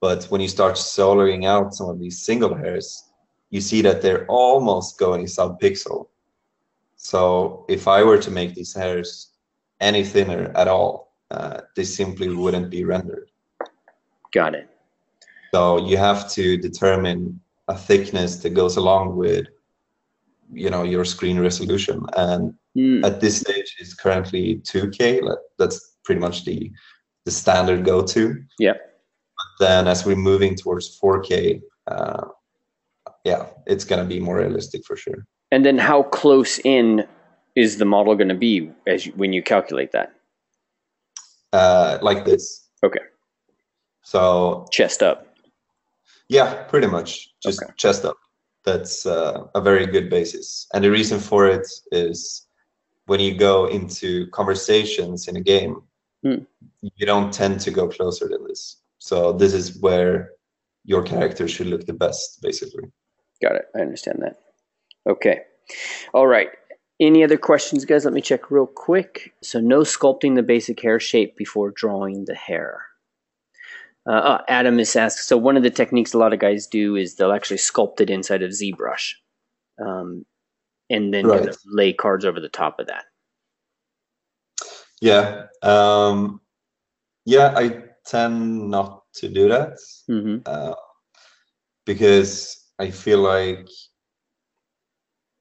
[0.00, 3.10] But when you start soloing out some of these single hairs,
[3.50, 6.08] you see that they're almost going sub-pixel.
[6.96, 9.30] So if I were to make these hairs
[9.80, 13.30] any thinner at all, uh, they simply wouldn't be rendered.
[14.32, 14.68] Got it.
[15.54, 19.46] So you have to determine a thickness that goes along with,
[20.52, 22.04] you know, your screen resolution.
[22.16, 23.04] And mm.
[23.04, 25.20] at this stage, it's currently 2K.
[25.58, 26.70] That's pretty much the
[27.24, 28.42] the standard go-to.
[28.58, 28.72] Yeah.
[28.72, 32.24] But then as we're moving towards 4K, uh,
[33.24, 35.24] yeah, it's going to be more realistic for sure.
[35.52, 37.06] And then how close in
[37.54, 40.12] is the model going to be as you, when you calculate that?
[41.52, 42.68] Uh, like this.
[42.82, 43.00] Okay.
[44.02, 45.31] So chest up.
[46.28, 47.72] Yeah, pretty much just okay.
[47.76, 48.16] chest up.
[48.64, 52.46] That's uh, a very good basis, and the reason for it is
[53.06, 55.82] when you go into conversations in a game,
[56.24, 56.46] mm.
[56.80, 58.76] you don't tend to go closer than this.
[58.98, 60.30] So this is where
[60.84, 62.84] your character should look the best, basically.
[63.40, 63.64] Got it.
[63.74, 64.38] I understand that.
[65.08, 65.40] Okay.
[66.14, 66.50] All right.
[67.00, 68.04] Any other questions, guys?
[68.04, 69.34] Let me check real quick.
[69.42, 72.82] So, no sculpting the basic hair shape before drawing the hair.
[74.08, 75.28] Uh, uh, Adam is asked.
[75.28, 78.10] So, one of the techniques a lot of guys do is they'll actually sculpt it
[78.10, 79.12] inside of ZBrush,
[79.84, 80.24] um,
[80.90, 81.54] and then right.
[81.66, 83.04] lay cards over the top of that.
[85.00, 85.46] Yeah.
[85.62, 86.40] Um,
[87.24, 89.78] yeah, I tend not to do that
[90.08, 90.38] mm-hmm.
[90.46, 90.74] uh,
[91.86, 93.68] because I feel like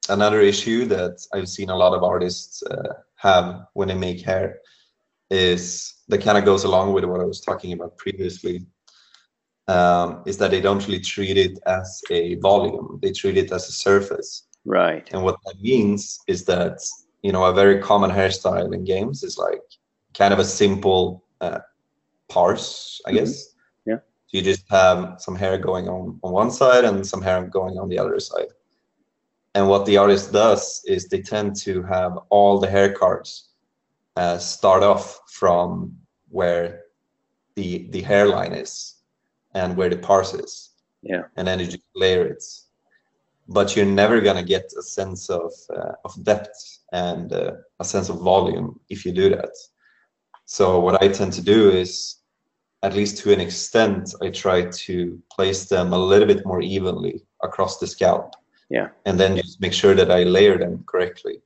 [0.10, 4.58] another issue that I've seen a lot of artists uh, have when they make hair
[5.32, 8.66] is that kind of goes along with what I was talking about previously.
[9.68, 13.68] Um, is that they don't really treat it as a volume; they treat it as
[13.70, 14.44] a surface.
[14.66, 15.10] Right.
[15.12, 16.80] And what that means is that
[17.22, 19.62] you know a very common hairstyle in games is like
[20.18, 21.60] kind of a simple uh,
[22.30, 23.20] parse i mm-hmm.
[23.20, 23.56] guess
[23.86, 27.44] yeah so you just have some hair going on on one side and some hair
[27.46, 28.52] going on the other side
[29.56, 33.50] and what the artist does is they tend to have all the hair cards
[34.16, 35.96] uh, start off from
[36.30, 36.82] where
[37.56, 38.96] the the hairline is
[39.54, 42.44] and where the parse is yeah and then you just layer it
[43.48, 48.10] but you're never gonna get a sense of uh, of depth and uh, a sense
[48.10, 49.56] of volume if you do that.
[50.46, 52.18] So what I tend to do is,
[52.84, 57.24] at least to an extent, I try to place them a little bit more evenly
[57.44, 58.34] across the scalp.
[58.70, 58.90] Yeah.
[59.06, 61.42] And then just make sure that I layer them correctly,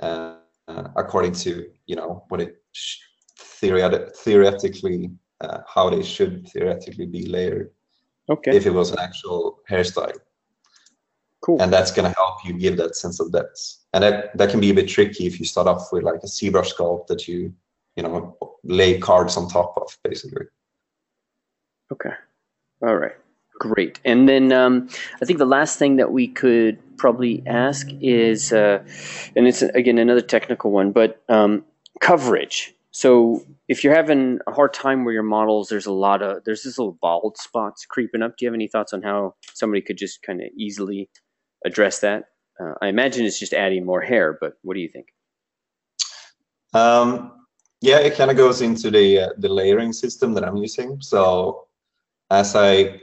[0.00, 0.36] uh,
[0.68, 2.56] according to you know what it
[3.38, 5.10] theoretically
[5.40, 7.70] uh, how they should theoretically be layered.
[8.28, 8.56] Okay.
[8.56, 10.18] If it was an actual hairstyle.
[11.42, 11.62] Cool.
[11.62, 13.78] And that's going to help you give that sense of depth.
[13.92, 16.26] And that, that can be a bit tricky if you start off with like a
[16.26, 17.54] ZBrush sculpt that you,
[17.94, 20.46] you know, lay cards on top of basically.
[21.92, 22.10] Okay.
[22.82, 23.14] All right.
[23.58, 24.00] Great.
[24.04, 24.88] And then um,
[25.22, 28.82] I think the last thing that we could probably ask is, uh,
[29.34, 31.64] and it's again another technical one, but um,
[32.00, 32.74] coverage.
[32.90, 36.62] So if you're having a hard time where your models, there's a lot of there's
[36.62, 38.36] this little bald spots creeping up.
[38.36, 41.08] Do you have any thoughts on how somebody could just kind of easily
[41.64, 42.24] address that?
[42.60, 45.08] Uh, I imagine it's just adding more hair, but what do you think?
[46.72, 47.32] Um,
[47.80, 51.00] yeah, it kind of goes into the uh, the layering system that I'm using.
[51.00, 51.66] So
[52.30, 53.00] as I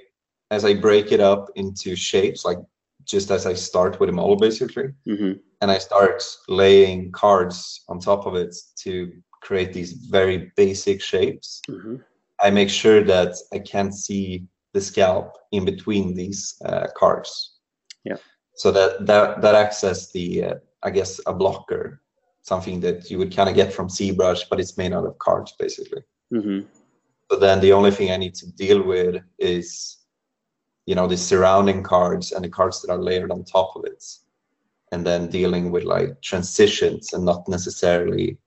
[0.53, 2.59] as I break it up into shapes, like
[3.05, 5.33] just as I start with a model basically, mm-hmm.
[5.61, 11.61] and I start laying cards on top of it to create these very basic shapes,
[11.69, 11.97] mm-hmm.
[12.39, 17.57] I make sure that I can't see the scalp in between these uh, cards.
[18.03, 18.17] Yeah.
[18.55, 22.01] So that that that acts as the uh, I guess a blocker,
[22.41, 25.53] something that you would kind of get from ZBrush, but it's made out of cards
[25.57, 26.03] basically.
[26.33, 26.67] Mm-hmm.
[27.31, 29.97] So then the only thing I need to deal with is,
[30.85, 34.03] you know, the surrounding cards and the cards that are layered on top of it,
[34.91, 38.37] and then dealing with like transitions and not necessarily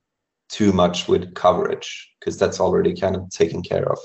[0.49, 3.99] too much with coverage because that's already kind of taken care of.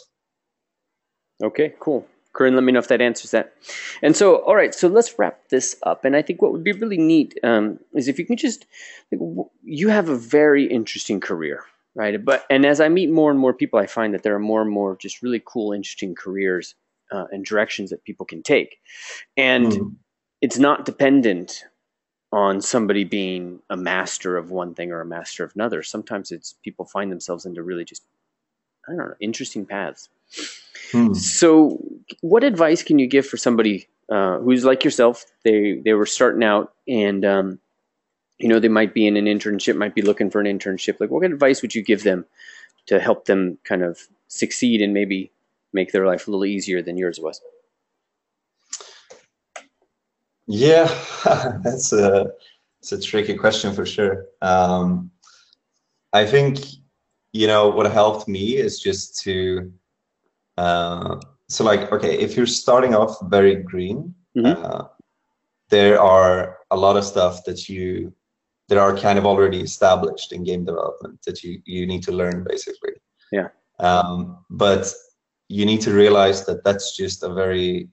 [1.43, 2.07] Okay, cool.
[2.33, 3.53] Corinne, let me know if that answers that.
[4.01, 6.05] And so, all right, so let's wrap this up.
[6.05, 8.65] And I think what would be really neat um, is if you can just,
[9.63, 11.65] you have a very interesting career,
[11.95, 12.25] right?
[12.25, 14.63] But and as I meet more and more people, I find that there are more
[14.63, 16.75] and more just really cool, interesting careers
[17.13, 18.79] uh, and directions that people can take,
[19.37, 19.95] and mm.
[20.41, 21.65] it's not dependent
[22.33, 25.83] on somebody being a master of one thing or a master of another.
[25.83, 28.03] Sometimes it's people find themselves into really just
[28.89, 30.09] I don't know interesting paths.
[30.91, 31.15] Hmm.
[31.15, 31.79] So,
[32.21, 35.25] what advice can you give for somebody uh, who's like yourself?
[35.45, 37.59] They they were starting out and um,
[38.39, 40.97] you know they might be in an internship, might be looking for an internship.
[41.01, 42.25] Like, what advice would you give them
[42.87, 45.31] to help them kind of succeed and maybe
[45.73, 47.41] make their life a little easier than yours was?
[50.47, 50.93] Yeah,
[51.63, 52.31] that's a
[52.81, 54.27] it's a tricky question for sure.
[54.41, 55.11] Um,
[56.13, 56.59] I think
[57.33, 59.73] you know what helped me is just to
[60.59, 61.17] uh,
[61.49, 64.65] so like okay if you're starting off very green mm-hmm.
[64.65, 64.85] uh,
[65.71, 68.13] there are a lot of stuff that you
[68.69, 72.45] that are kind of already established in game development that you you need to learn
[72.49, 72.93] basically
[73.33, 73.49] yeah
[73.81, 74.93] um, but
[75.53, 77.89] you need to realize that that's just a very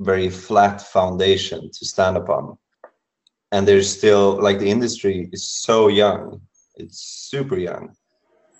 [0.00, 2.56] very flat foundation to stand upon.
[3.52, 6.40] And there's still like the industry is so young.
[6.76, 7.96] It's super young.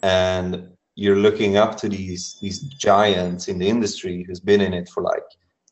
[0.02, 4.88] And you're looking up to these these giants in the industry who's been in it
[4.88, 5.28] for like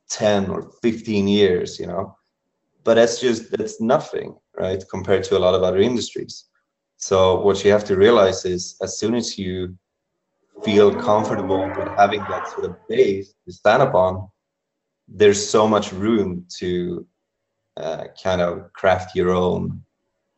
[0.08, 2.16] 10 or 15 years you know?
[2.84, 6.44] But that's just that's nothing right compared to a lot of other industries.
[6.96, 9.76] So what you have to realize is as soon as you
[10.64, 14.28] feel comfortable with having that sort of base to stand upon
[15.08, 17.06] there's so much room to
[17.76, 19.82] uh, kind of craft your own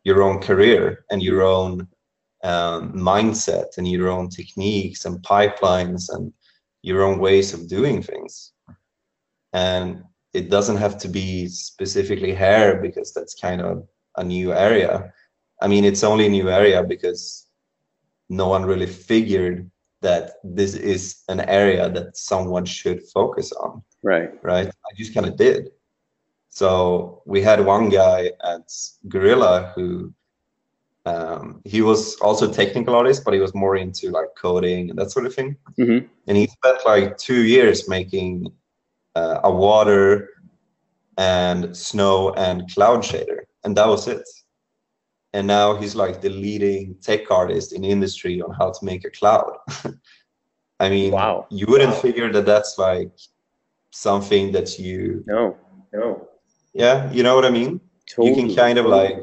[0.03, 1.87] your own career and your own
[2.43, 6.31] um, mindset and your own techniques and pipelines and
[6.81, 8.53] your own ways of doing things.
[9.51, 10.03] And
[10.33, 15.11] it doesn't have to be specifically hair because that's kind of a new area.
[15.61, 17.47] I mean, it's only a new area because
[18.29, 19.69] no one really figured
[20.01, 23.81] that this is an area that someone should focus on.
[24.03, 24.31] Right.
[24.43, 24.67] Right.
[24.67, 25.71] I just kind of did.
[26.49, 28.71] So we had one guy at
[29.07, 30.13] Guerrilla who
[31.05, 35.11] um, he was also technical artist, but he was more into like coding and that
[35.11, 35.55] sort of thing.
[35.79, 36.05] Mm-hmm.
[36.27, 38.51] And he spent like two years making
[39.15, 40.29] uh, a water
[41.17, 44.23] and snow and cloud shader, and that was it.
[45.33, 49.05] And now he's like the leading tech artist in the industry on how to make
[49.05, 49.57] a cloud.
[50.79, 51.45] I mean, wow.
[51.49, 51.99] you wouldn't wow.
[51.99, 53.11] figure that that's like
[53.91, 55.23] something that you.
[55.27, 55.57] No,
[55.93, 56.27] no.
[56.73, 57.79] Yeah, you know what I mean.
[58.09, 58.29] Totally.
[58.29, 59.19] You can kind of like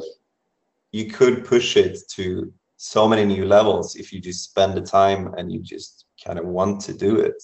[0.93, 5.35] you could push it to so many new levels if you just spend the time
[5.35, 7.43] and you just kind of want to do it.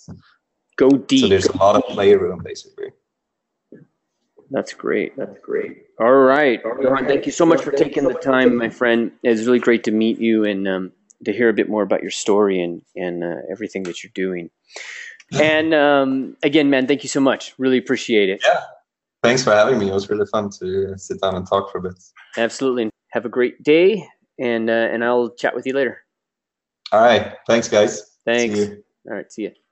[0.77, 1.21] Go deep.
[1.21, 2.91] So there's a lot of playroom basically.
[4.53, 5.17] That's great.
[5.17, 5.85] That's great.
[5.99, 6.61] All right.
[6.81, 9.11] Johan, thank you so much for taking the time, my friend.
[9.23, 10.93] It's really great to meet you and um,
[11.25, 14.51] to hear a bit more about your story and, and uh, everything that you're doing.
[15.33, 17.55] And um, again, man, thank you so much.
[17.57, 18.43] Really appreciate it.
[18.45, 18.61] Yeah.
[19.23, 19.89] Thanks for having me.
[19.89, 21.95] It was really fun to sit down and talk for a bit.
[22.37, 22.91] Absolutely.
[23.13, 24.07] Have a great day,
[24.39, 26.03] and uh, and I'll chat with you later.
[26.91, 27.35] All right.
[27.47, 28.19] Thanks, guys.
[28.25, 28.59] Thanks.
[28.59, 29.33] All right.
[29.33, 29.53] See you.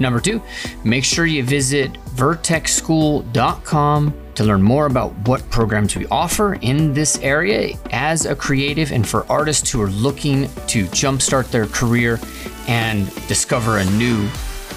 [0.00, 0.42] Number two,
[0.82, 7.18] make sure you visit vertexschool.com to learn more about what programs we offer in this
[7.18, 12.18] area as a creative and for artists who are looking to jumpstart their career
[12.66, 14.26] and discover a new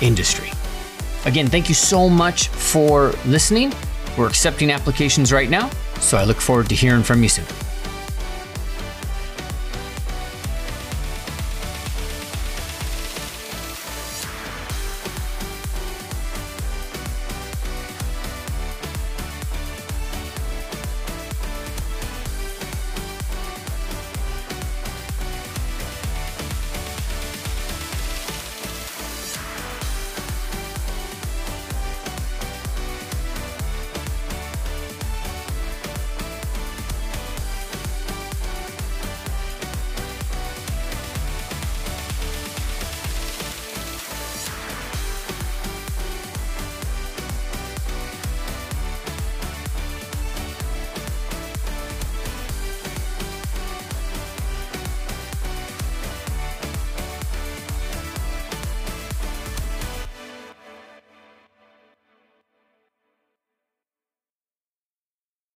[0.01, 0.49] industry.
[1.25, 3.73] Again, thank you so much for listening.
[4.17, 5.69] We're accepting applications right now,
[5.99, 7.45] so I look forward to hearing from you soon.